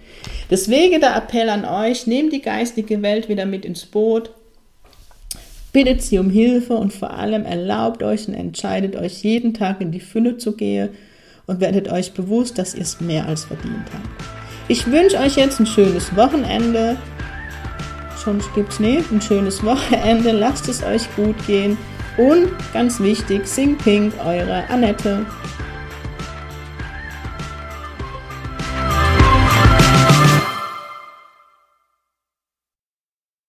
Deswegen 0.50 1.02
der 1.02 1.18
Appell 1.18 1.50
an 1.50 1.66
euch, 1.66 2.08
nehmt 2.08 2.32
die 2.32 2.42
geistige 2.42 3.02
Welt 3.02 3.28
wieder 3.28 3.46
mit 3.46 3.66
ins 3.66 3.86
Boot, 3.86 4.32
Bittet 5.72 6.02
sie 6.02 6.18
um 6.18 6.32
Hilfe 6.32 6.74
und 6.74 6.94
vor 6.94 7.12
allem 7.12 7.46
erlaubt 7.46 8.02
euch 8.02 8.28
und 8.28 8.34
entscheidet 8.34 8.96
euch 8.96 9.24
jeden 9.24 9.54
Tag 9.54 9.82
in 9.82 9.92
die 9.92 10.00
Fülle 10.00 10.38
zu 10.38 10.54
gehen 10.54 10.90
und 11.46 11.60
werdet 11.60 11.92
euch 11.92 12.14
bewusst, 12.14 12.58
dass 12.58 12.74
ihr 12.74 12.82
es 12.82 13.00
mehr 13.00 13.28
als 13.28 13.46
verdient 13.46 13.86
habt. 13.94 14.10
Ich 14.68 14.90
wünsche 14.92 15.20
euch 15.20 15.36
jetzt 15.36 15.60
ein 15.60 15.68
schönes 15.68 16.16
Wochenende. 16.16 16.98
Schon 18.24 18.42
gibt's 18.56 18.80
nicht, 18.80 19.12
ein 19.12 19.22
schönes 19.22 19.64
Wochenende. 19.64 20.32
Lasst 20.32 20.68
es 20.68 20.84
euch 20.84 21.04
gut 21.16 21.36
gehen. 21.46 21.78
Und 22.18 22.50
ganz 22.74 23.00
wichtig, 23.00 23.46
sing 23.46 23.78
pink, 23.78 24.14
eure 24.26 24.68
Annette. 24.70 25.26